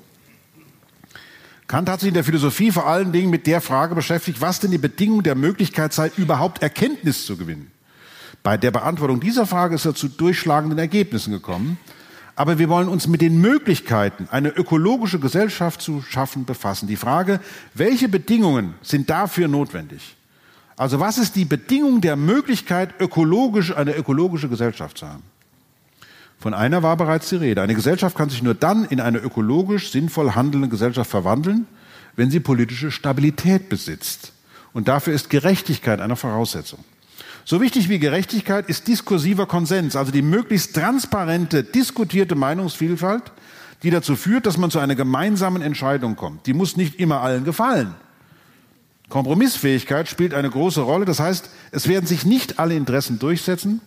[1.68, 4.72] Kant hat sich in der Philosophie vor allen Dingen mit der Frage beschäftigt, was denn
[4.72, 7.72] die Bedingung der Möglichkeit sei, überhaupt Erkenntnis zu gewinnen.
[8.42, 11.78] Bei der Beantwortung dieser Frage ist er zu durchschlagenden Ergebnissen gekommen.
[12.36, 16.88] Aber wir wollen uns mit den Möglichkeiten, eine ökologische Gesellschaft zu schaffen, befassen.
[16.88, 17.40] Die Frage,
[17.74, 20.17] welche Bedingungen sind dafür notwendig?
[20.78, 25.24] Also was ist die Bedingung der Möglichkeit, ökologisch eine ökologische Gesellschaft zu haben?
[26.40, 27.64] Von einer war bereits die Rede.
[27.64, 31.66] Eine Gesellschaft kann sich nur dann in eine ökologisch sinnvoll handelnde Gesellschaft verwandeln,
[32.16, 34.34] wenn sie politische Stabilität besitzt.
[34.72, 36.80] Und dafür ist Gerechtigkeit eine Voraussetzung.
[37.44, 43.24] So wichtig wie Gerechtigkeit ist diskursiver Konsens, also die möglichst transparente, diskutierte Meinungsvielfalt,
[43.82, 46.46] die dazu führt, dass man zu einer gemeinsamen Entscheidung kommt.
[46.46, 47.96] Die muss nicht immer allen gefallen.
[49.10, 51.06] Kompromissfähigkeit spielt eine große Rolle.
[51.06, 53.82] Das heißt, es werden sich nicht alle Interessen durchsetzen,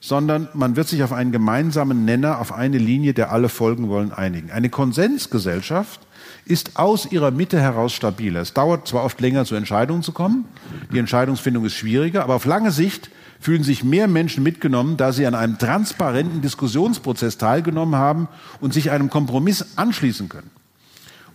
[0.00, 4.12] sondern man wird sich auf einen gemeinsamen Nenner, auf eine Linie, der alle folgen wollen,
[4.12, 4.50] einigen.
[4.50, 6.00] Eine Konsensgesellschaft
[6.46, 8.40] ist aus ihrer Mitte heraus stabiler.
[8.40, 10.46] Es dauert zwar oft länger, zu Entscheidungen zu kommen,
[10.92, 15.26] die Entscheidungsfindung ist schwieriger, aber auf lange Sicht fühlen sich mehr Menschen mitgenommen, da sie
[15.26, 18.28] an einem transparenten Diskussionsprozess teilgenommen haben
[18.60, 20.50] und sich einem Kompromiss anschließen können.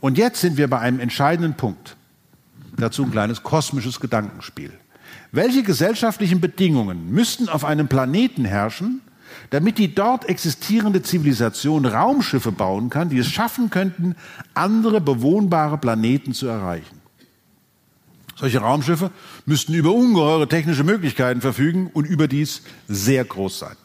[0.01, 1.95] Und jetzt sind wir bei einem entscheidenden Punkt.
[2.77, 4.71] Dazu ein kleines kosmisches Gedankenspiel.
[5.31, 9.01] Welche gesellschaftlichen Bedingungen müssten auf einem Planeten herrschen,
[9.49, 14.15] damit die dort existierende Zivilisation Raumschiffe bauen kann, die es schaffen könnten,
[14.53, 17.01] andere bewohnbare Planeten zu erreichen?
[18.37, 19.11] Solche Raumschiffe
[19.45, 23.75] müssten über ungeheure technische Möglichkeiten verfügen und überdies sehr groß sein.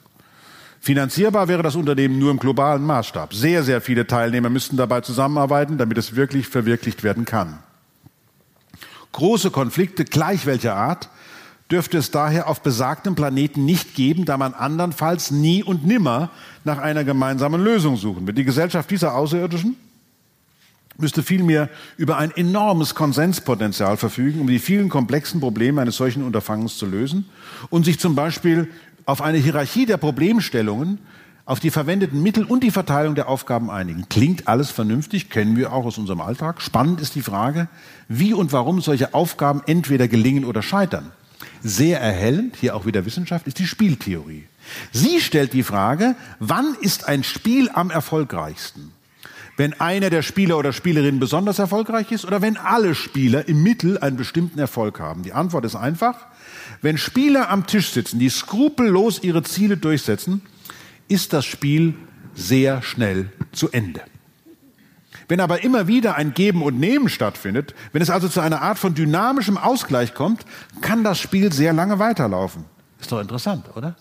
[0.80, 3.34] Finanzierbar wäre das Unternehmen nur im globalen Maßstab.
[3.34, 7.58] Sehr, sehr viele Teilnehmer müssten dabei zusammenarbeiten, damit es wirklich verwirklicht werden kann.
[9.12, 11.08] Große Konflikte gleich welcher Art
[11.70, 16.30] dürfte es daher auf besagtem Planeten nicht geben, da man andernfalls nie und nimmer
[16.64, 18.38] nach einer gemeinsamen Lösung suchen wird.
[18.38, 19.76] Die Gesellschaft dieser Außerirdischen
[20.98, 26.76] müsste vielmehr über ein enormes Konsenspotenzial verfügen, um die vielen komplexen Probleme eines solchen Unterfangens
[26.76, 27.26] zu lösen
[27.70, 28.68] und sich zum Beispiel
[29.06, 30.98] auf eine Hierarchie der Problemstellungen
[31.44, 34.08] auf die verwendeten Mittel und die Verteilung der Aufgaben einigen.
[34.08, 36.60] Klingt alles vernünftig, kennen wir auch aus unserem Alltag.
[36.60, 37.68] Spannend ist die Frage,
[38.08, 41.12] wie und warum solche Aufgaben entweder gelingen oder scheitern.
[41.62, 44.44] Sehr erhellend, hier auch wieder Wissenschaft, ist die Spieltheorie.
[44.92, 48.92] Sie stellt die Frage, wann ist ein Spiel am erfolgreichsten?
[49.56, 53.98] Wenn einer der Spieler oder Spielerinnen besonders erfolgreich ist oder wenn alle Spieler im Mittel
[53.98, 55.22] einen bestimmten Erfolg haben?
[55.22, 56.16] Die Antwort ist einfach.
[56.80, 60.40] Wenn Spieler am Tisch sitzen, die skrupellos ihre Ziele durchsetzen,
[61.10, 61.94] ist das Spiel
[62.34, 64.00] sehr schnell zu Ende.
[65.28, 68.78] Wenn aber immer wieder ein Geben und Nehmen stattfindet, wenn es also zu einer Art
[68.78, 70.44] von dynamischem Ausgleich kommt,
[70.80, 72.64] kann das Spiel sehr lange weiterlaufen.
[73.00, 73.96] Ist doch interessant, oder?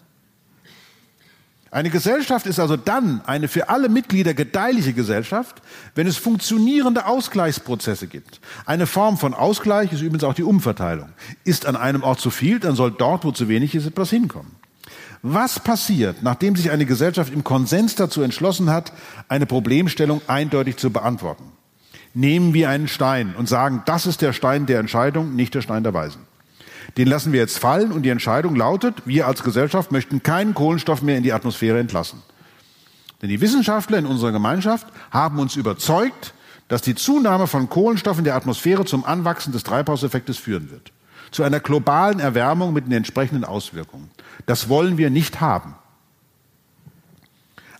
[1.71, 5.61] Eine Gesellschaft ist also dann eine für alle Mitglieder gedeihliche Gesellschaft,
[5.93, 8.41] wenn es funktionierende Ausgleichsprozesse gibt.
[8.65, 11.09] Eine Form von Ausgleich ist übrigens auch die Umverteilung.
[11.43, 14.58] Ist an einem Ort zu viel, dann soll dort, wo zu wenig ist, etwas hinkommen.
[15.21, 18.93] Was passiert, nachdem sich eine Gesellschaft im Konsens dazu entschlossen hat,
[19.27, 21.43] eine Problemstellung eindeutig zu beantworten?
[22.13, 25.83] Nehmen wir einen Stein und sagen, das ist der Stein der Entscheidung, nicht der Stein
[25.83, 26.21] der Weisen.
[26.97, 31.01] Den lassen wir jetzt fallen und die Entscheidung lautet, wir als Gesellschaft möchten keinen Kohlenstoff
[31.01, 32.23] mehr in die Atmosphäre entlassen.
[33.21, 36.33] Denn die Wissenschaftler in unserer Gemeinschaft haben uns überzeugt,
[36.69, 40.91] dass die Zunahme von Kohlenstoff in der Atmosphäre zum Anwachsen des Treibhauseffektes führen wird.
[41.31, 44.09] Zu einer globalen Erwärmung mit den entsprechenden Auswirkungen.
[44.45, 45.75] Das wollen wir nicht haben.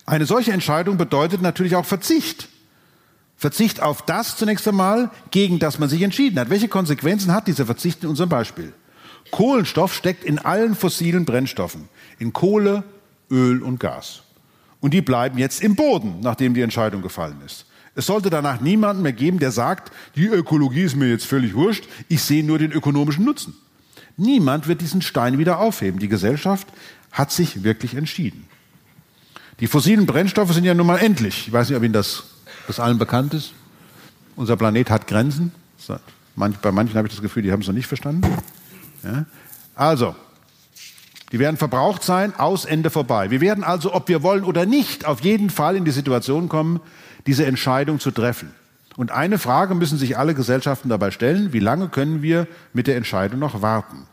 [0.06, 2.50] Eine solche Entscheidung bedeutet natürlich auch Verzicht.
[3.38, 6.50] Verzicht auf das zunächst einmal, gegen das man sich entschieden hat.
[6.50, 8.74] Welche Konsequenzen hat dieser Verzicht in unserem Beispiel?
[9.32, 11.88] Kohlenstoff steckt in allen fossilen Brennstoffen,
[12.18, 12.84] in Kohle,
[13.30, 14.24] Öl und Gas.
[14.82, 17.66] Und die bleiben jetzt im Boden, nachdem die Entscheidung gefallen ist.
[18.00, 21.84] Es sollte danach niemanden mehr geben, der sagt, die Ökologie ist mir jetzt völlig wurscht,
[22.08, 23.56] ich sehe nur den ökonomischen Nutzen.
[24.16, 26.00] Niemand wird diesen Stein wieder aufheben.
[26.00, 26.66] Die Gesellschaft
[27.12, 28.48] hat sich wirklich entschieden.
[29.60, 31.48] Die fossilen Brennstoffe sind ja nun mal endlich.
[31.48, 32.24] Ich weiß nicht, ob Ihnen das,
[32.68, 33.52] das allen bekannt ist.
[34.38, 35.52] Unser Planet hat Grenzen.
[36.38, 38.26] Bei manchen habe ich das Gefühl, die haben es noch nicht verstanden.
[39.04, 39.26] Ja?
[39.76, 40.16] Also,
[41.34, 43.30] die werden verbraucht sein, aus Ende vorbei.
[43.30, 46.80] Wir werden also, ob wir wollen oder nicht, auf jeden Fall in die Situation kommen,
[47.28, 48.52] diese Entscheidung zu treffen.
[48.96, 52.98] Und eine Frage müssen sich alle Gesellschaften dabei stellen, wie lange können wir mit der
[52.98, 54.08] Entscheidung noch warten?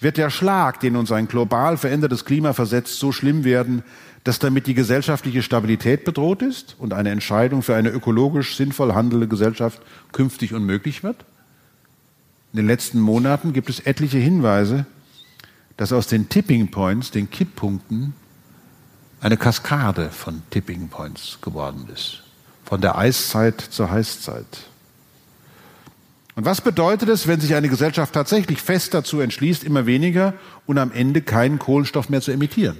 [0.00, 3.82] Wird der Schlag, den uns ein global verändertes Klima versetzt, so schlimm werden,
[4.24, 9.28] dass damit die gesellschaftliche Stabilität bedroht ist und eine Entscheidung für eine ökologisch sinnvoll handelnde
[9.28, 9.80] Gesellschaft
[10.12, 11.24] künftig unmöglich wird?
[12.52, 14.86] In den letzten Monaten gibt es etliche Hinweise,
[15.76, 18.14] dass aus den Tipping Points, den Kipppunkten,
[19.20, 22.22] eine Kaskade von Tipping Points geworden ist.
[22.70, 24.46] Von der Eiszeit zur Heißzeit.
[26.36, 30.34] Und was bedeutet es, wenn sich eine Gesellschaft tatsächlich fest dazu entschließt, immer weniger
[30.66, 32.76] und am Ende keinen Kohlenstoff mehr zu emittieren?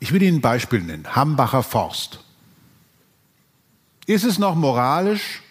[0.00, 1.14] Ich will Ihnen ein Beispiel nennen.
[1.14, 2.20] Hambacher Forst.
[4.06, 5.42] Ist es noch moralisch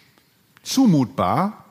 [0.64, 1.66] zumutbar,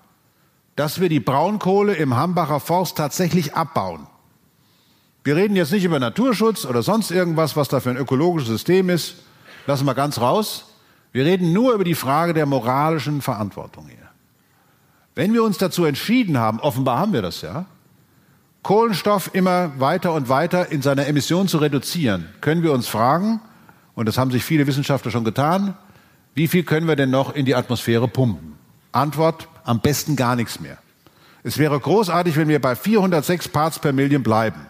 [0.77, 4.07] dass wir die Braunkohle im Hambacher Forst tatsächlich abbauen?
[5.23, 8.89] Wir reden jetzt nicht über Naturschutz oder sonst irgendwas, was da für ein ökologisches System
[8.89, 9.17] ist.
[9.67, 10.67] Lassen wir ganz raus.
[11.13, 13.97] Wir reden nur über die Frage der moralischen Verantwortung hier.
[15.15, 17.67] Wenn wir uns dazu entschieden haben, offenbar haben wir das ja,
[18.63, 23.41] Kohlenstoff immer weiter und weiter in seiner Emission zu reduzieren, können wir uns fragen,
[23.95, 25.77] und das haben sich viele Wissenschaftler schon getan,
[26.35, 28.55] wie viel können wir denn noch in die Atmosphäre pumpen?
[28.93, 30.79] Antwort, am besten gar nichts mehr.
[31.43, 34.67] Es wäre großartig, wenn wir bei 406 Parts per Million bleiben.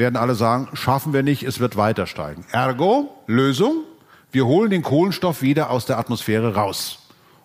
[0.00, 2.46] Werden alle sagen, schaffen wir nicht, es wird weiter steigen.
[2.52, 3.84] Ergo, Lösung,
[4.32, 7.00] wir holen den Kohlenstoff wieder aus der Atmosphäre raus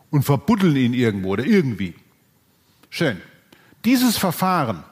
[0.10, 1.96] und verbuddeln ihn irgendwo oder irgendwie.
[2.90, 3.22] Schön.
[3.84, 4.86] Dieses Verfahren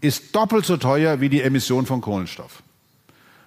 [0.00, 2.62] ist doppelt so teuer wie die Emission von Kohlenstoff.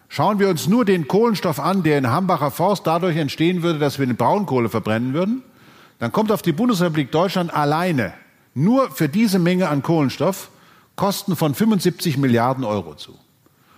[0.07, 3.97] Schauen wir uns nur den Kohlenstoff an, der in Hambacher Forst dadurch entstehen würde, dass
[3.97, 5.41] wir den Braunkohle verbrennen würden,
[5.97, 8.13] dann kommt auf die Bundesrepublik Deutschland alleine
[8.53, 10.51] nur für diese Menge an Kohlenstoff
[10.95, 13.17] Kosten von 75 Milliarden Euro zu.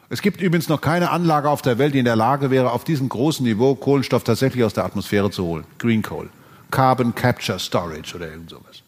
[0.09, 2.83] Es gibt übrigens noch keine Anlage auf der Welt, die in der Lage wäre, auf
[2.83, 5.65] diesem großen Niveau Kohlenstoff tatsächlich aus der Atmosphäre zu holen.
[5.79, 6.29] Green Coal,
[6.71, 8.83] Carbon Capture Storage oder irgend sowas.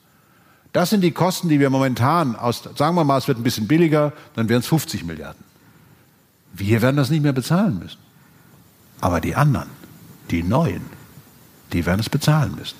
[0.74, 3.68] Das sind die Kosten, die wir momentan aus, sagen wir mal, es wird ein bisschen
[3.68, 5.44] billiger, dann wären es 50 Milliarden.
[6.54, 8.00] Wir werden das nicht mehr bezahlen müssen.
[9.02, 9.70] Aber die anderen,
[10.32, 10.82] die Neuen,
[11.74, 12.76] die werden es bezahlen müssen.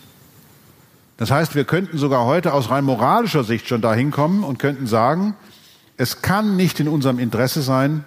[1.18, 4.88] Das heißt, wir könnten sogar heute aus rein moralischer Sicht schon dahin kommen und könnten
[4.88, 5.36] sagen,
[5.98, 8.04] es kann nicht in unserem Interesse sein,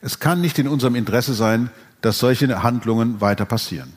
[0.00, 1.70] es kann nicht in unserem Interesse sein,
[2.00, 3.92] dass solche Handlungen weiter passieren.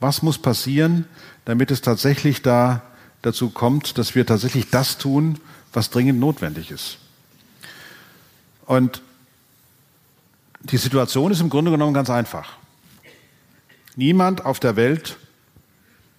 [0.00, 1.06] Was muss passieren,
[1.44, 2.82] damit es tatsächlich da
[3.22, 5.40] dazu kommt, dass wir tatsächlich das tun,
[5.72, 6.98] was dringend notwendig ist?
[8.66, 9.02] Und
[10.60, 12.54] die Situation ist im Grunde genommen ganz einfach.
[13.96, 15.18] Niemand auf der Welt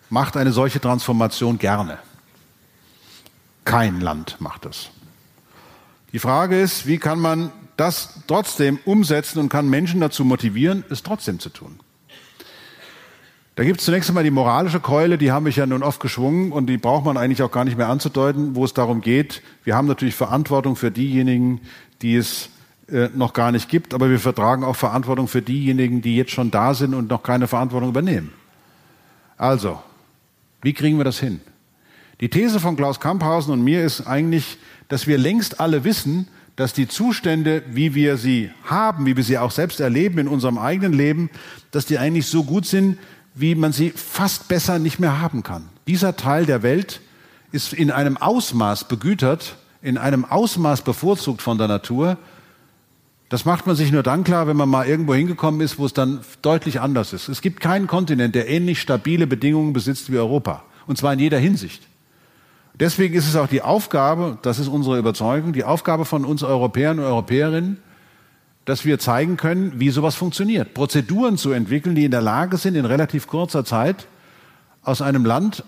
[0.09, 1.99] macht eine solche Transformation gerne.
[3.65, 4.89] Kein Land macht das.
[6.13, 11.03] Die Frage ist, wie kann man das trotzdem umsetzen und kann Menschen dazu motivieren, es
[11.03, 11.79] trotzdem zu tun?
[13.55, 16.51] Da gibt es zunächst einmal die moralische Keule, die haben mich ja nun oft geschwungen
[16.51, 19.75] und die braucht man eigentlich auch gar nicht mehr anzudeuten, wo es darum geht, wir
[19.77, 21.61] haben natürlich Verantwortung für diejenigen,
[22.01, 22.49] die es
[22.89, 26.51] äh, noch gar nicht gibt, aber wir vertragen auch Verantwortung für diejenigen, die jetzt schon
[26.51, 28.33] da sind und noch keine Verantwortung übernehmen.
[29.37, 29.81] Also,
[30.61, 31.39] wie kriegen wir das hin?
[32.21, 34.57] Die These von Klaus Kamphausen und mir ist eigentlich,
[34.87, 39.37] dass wir längst alle wissen, dass die Zustände, wie wir sie haben, wie wir sie
[39.37, 41.29] auch selbst erleben in unserem eigenen Leben,
[41.71, 42.97] dass die eigentlich so gut sind,
[43.33, 45.69] wie man sie fast besser nicht mehr haben kann.
[45.87, 47.01] Dieser Teil der Welt
[47.51, 52.17] ist in einem Ausmaß begütert, in einem Ausmaß bevorzugt von der Natur.
[53.27, 55.93] Das macht man sich nur dann klar, wenn man mal irgendwo hingekommen ist, wo es
[55.93, 57.27] dann deutlich anders ist.
[57.27, 60.63] Es gibt keinen Kontinent, der ähnlich stabile Bedingungen besitzt wie Europa.
[60.87, 61.83] Und zwar in jeder Hinsicht.
[62.79, 66.99] Deswegen ist es auch die Aufgabe, das ist unsere Überzeugung, die Aufgabe von uns Europäern
[66.99, 67.77] und Europäerinnen,
[68.65, 70.73] dass wir zeigen können, wie sowas funktioniert.
[70.73, 74.07] Prozeduren zu entwickeln, die in der Lage sind, in relativ kurzer Zeit
[74.83, 75.63] aus einem Land,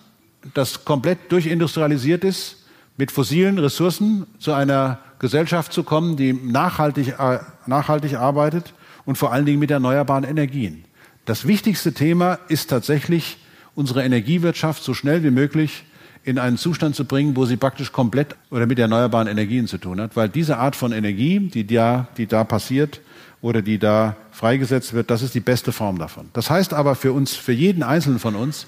[0.54, 2.66] das komplett durchindustrialisiert ist,
[2.98, 8.74] mit fossilen Ressourcen zu einer Gesellschaft zu kommen, die nachhaltig, äh, nachhaltig arbeitet
[9.06, 10.84] und vor allen Dingen mit erneuerbaren Energien.
[11.26, 13.38] Das wichtigste Thema ist tatsächlich,
[13.76, 15.84] unsere Energiewirtschaft so schnell wie möglich
[16.28, 20.02] in einen Zustand zu bringen, wo sie praktisch komplett oder mit erneuerbaren Energien zu tun
[20.02, 23.00] hat, weil diese Art von Energie, die da, die da passiert
[23.42, 26.28] oder die da freigesetzt wird, das ist die beste Form davon.
[26.34, 28.68] Das heißt aber für uns, für jeden Einzelnen von uns,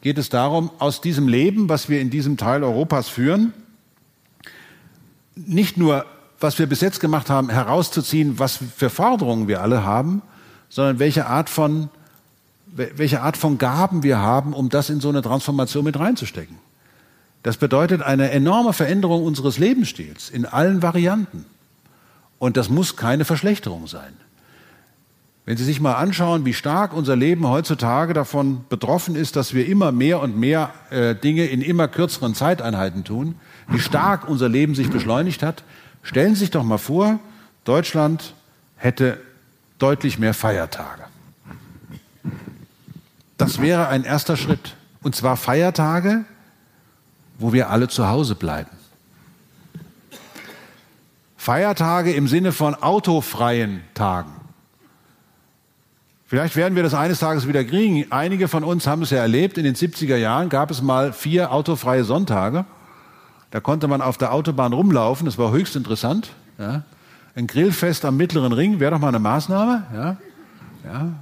[0.00, 3.52] geht es darum, aus diesem Leben, was wir in diesem Teil Europas führen,
[5.36, 6.06] nicht nur,
[6.40, 10.22] was wir bis jetzt gemacht haben, herauszuziehen, was für Forderungen wir alle haben,
[10.70, 11.90] sondern welche Art von,
[12.74, 16.69] welche Art von Gaben wir haben, um das in so eine Transformation mit reinzustecken.
[17.42, 21.46] Das bedeutet eine enorme Veränderung unseres Lebensstils in allen Varianten.
[22.38, 24.12] Und das muss keine Verschlechterung sein.
[25.46, 29.66] Wenn Sie sich mal anschauen, wie stark unser Leben heutzutage davon betroffen ist, dass wir
[29.66, 33.34] immer mehr und mehr äh, Dinge in immer kürzeren Zeiteinheiten tun,
[33.68, 35.64] wie stark unser Leben sich beschleunigt hat,
[36.02, 37.18] stellen Sie sich doch mal vor,
[37.64, 38.34] Deutschland
[38.76, 39.18] hätte
[39.78, 41.02] deutlich mehr Feiertage.
[43.36, 44.76] Das wäre ein erster Schritt.
[45.02, 46.24] Und zwar Feiertage,
[47.40, 48.70] wo wir alle zu Hause bleiben.
[51.36, 54.30] Feiertage im Sinne von autofreien Tagen.
[56.26, 58.06] Vielleicht werden wir das eines Tages wieder kriegen.
[58.10, 59.58] Einige von uns haben es ja erlebt.
[59.58, 62.66] In den 70er Jahren gab es mal vier autofreie Sonntage.
[63.50, 65.24] Da konnte man auf der Autobahn rumlaufen.
[65.24, 66.30] Das war höchst interessant.
[66.58, 66.82] Ja.
[67.34, 69.86] Ein Grillfest am Mittleren Ring wäre doch mal eine Maßnahme.
[69.92, 70.16] Ja.
[70.84, 71.12] Ja.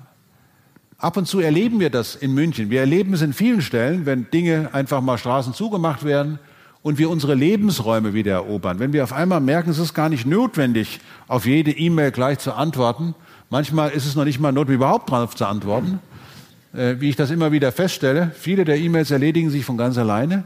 [1.00, 2.70] Ab und zu erleben wir das in München.
[2.70, 6.40] Wir erleben es in vielen Stellen, wenn Dinge einfach mal Straßen zugemacht werden
[6.82, 8.80] und wir unsere Lebensräume wieder erobern.
[8.80, 12.52] Wenn wir auf einmal merken, es ist gar nicht notwendig, auf jede E-Mail gleich zu
[12.52, 13.14] antworten.
[13.48, 16.00] Manchmal ist es noch nicht mal notwendig, überhaupt darauf zu antworten.
[16.72, 20.42] Äh, wie ich das immer wieder feststelle, viele der E-Mails erledigen sich von ganz alleine.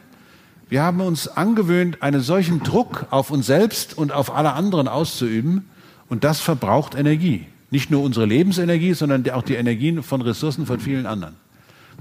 [0.69, 5.71] Wir haben uns angewöhnt, einen solchen Druck auf uns selbst und auf alle anderen auszuüben
[6.11, 7.47] und das verbraucht Energie.
[7.73, 11.37] Nicht nur unsere Lebensenergie, sondern auch die Energien von Ressourcen von vielen anderen.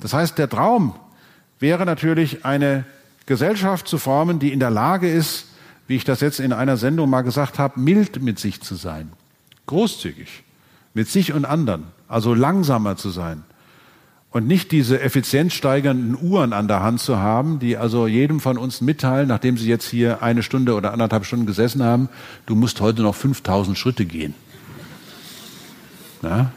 [0.01, 0.93] Das heißt, der Traum
[1.59, 2.83] wäre natürlich eine
[3.25, 5.45] Gesellschaft zu formen, die in der Lage ist,
[5.87, 9.13] wie ich das jetzt in einer Sendung mal gesagt habe, mild mit sich zu sein,
[9.65, 10.43] großzügig
[10.93, 13.43] mit sich und anderen, also langsamer zu sein.
[14.29, 18.81] Und nicht diese effizienzsteigernden Uhren an der Hand zu haben, die also jedem von uns
[18.81, 22.09] mitteilen, nachdem sie jetzt hier eine Stunde oder anderthalb Stunden gesessen haben,
[22.45, 24.35] du musst heute noch 5000 Schritte gehen
[26.21, 26.51] ja,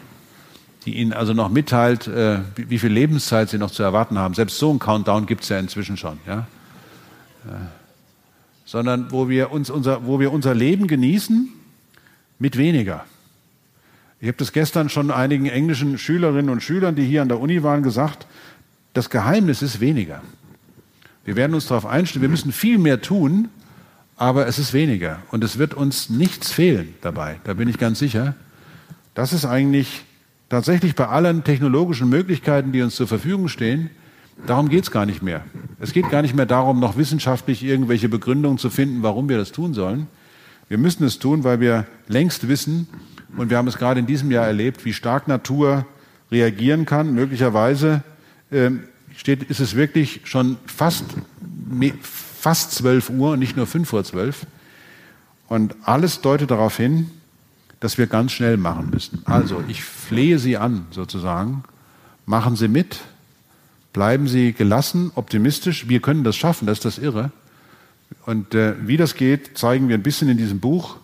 [0.85, 4.35] die Ihnen also noch mitteilt, äh, wie, wie, viel Lebenszeit Sie noch zu erwarten haben.
[4.35, 6.19] Selbst so ein Countdown gibt es ja inzwischen schon.
[6.27, 6.47] Ja?
[7.47, 7.61] ja?
[8.65, 11.49] Sondern wo wir, uns unser, wo wir unser Leben genießen
[12.39, 13.05] mit weniger.
[14.21, 17.63] Ich habe das gestern schon einigen englischen Schülerinnen und Schülern, die hier an der Uni
[17.63, 18.27] waren, gesagt,
[18.93, 20.23] das Geheimnis ist weniger.
[21.25, 23.49] Wir werden uns darauf einstellen, wir müssen viel mehr tun,
[24.17, 25.21] aber es ist weniger.
[25.31, 28.35] Und es wird uns nichts fehlen dabei, da bin ich ganz sicher.
[29.15, 30.05] Das ist eigentlich
[30.49, 33.91] tatsächlich bei allen technologischen Möglichkeiten, die uns zur Verfügung stehen,
[34.47, 35.45] darum geht es gar nicht mehr.
[35.81, 39.53] Es geht gar nicht mehr darum, noch wissenschaftlich irgendwelche Begründungen zu finden, warum wir das
[39.53, 40.09] tun sollen.
[40.69, 42.89] Wir müssen es tun, weil wir längst wissen,
[43.37, 45.87] und wir haben es gerade in diesem Jahr erlebt, wie stark Natur
[46.31, 47.15] reagieren kann.
[47.15, 48.03] Möglicherweise
[48.51, 48.71] äh,
[49.17, 51.05] steht, ist es wirklich schon fast,
[52.01, 54.47] fast 12 Uhr und nicht nur 5 vor 12.
[55.49, 57.11] Und alles deutet darauf hin,
[57.81, 59.23] dass wir ganz schnell machen müssen.
[59.25, 61.65] Also ich flehe Sie an, sozusagen,
[62.27, 63.01] machen Sie mit,
[63.93, 67.31] bleiben Sie gelassen, optimistisch, wir können das schaffen, das ist das Irre.
[68.27, 70.97] Und äh, wie das geht, zeigen wir ein bisschen in diesem Buch.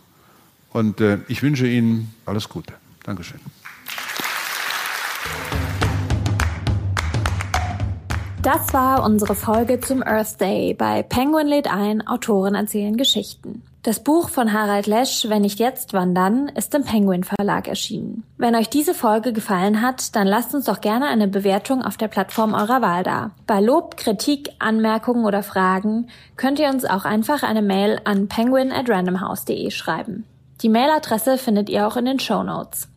[0.73, 2.75] Und äh, ich wünsche Ihnen alles Gute.
[3.05, 3.41] Dankeschön.
[8.43, 13.63] Das war unsere Folge zum Earth Day bei Penguin lädt ein, Autoren erzählen Geschichten.
[13.83, 18.25] Das Buch von Harald Lesch, Wenn nicht jetzt, wann dann, ist im Penguin Verlag erschienen.
[18.37, 22.09] Wenn euch diese Folge gefallen hat, dann lasst uns doch gerne eine Bewertung auf der
[22.09, 23.31] Plattform eurer Wahl da.
[23.47, 28.71] Bei Lob, Kritik, Anmerkungen oder Fragen könnt ihr uns auch einfach eine Mail an penguin
[28.71, 30.27] at randomhouse.de schreiben.
[30.61, 32.89] Die Mailadresse findet ihr auch in den Show Notes.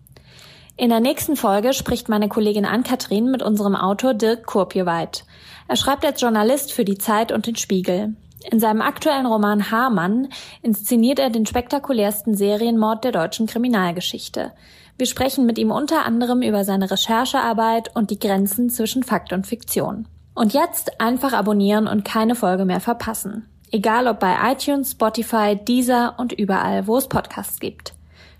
[0.76, 5.24] In der nächsten Folge spricht meine Kollegin Ann-Kathrin mit unserem Autor Dirk Kurpjeweit.
[5.70, 8.16] Er schreibt als Journalist für die Zeit und den Spiegel.
[8.50, 10.30] In seinem aktuellen Roman Hamann
[10.62, 14.52] inszeniert er den spektakulärsten Serienmord der deutschen Kriminalgeschichte.
[14.98, 19.48] Wir sprechen mit ihm unter anderem über seine Recherchearbeit und die Grenzen zwischen Fakt und
[19.48, 20.08] Fiktion.
[20.36, 23.48] Und jetzt einfach abonnieren und keine Folge mehr verpassen.
[23.72, 27.94] Egal ob bei iTunes, Spotify, Deezer und überall, wo es Podcasts gibt.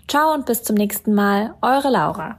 [0.06, 2.38] Ciao und bis zum nächsten Mal, eure Laura.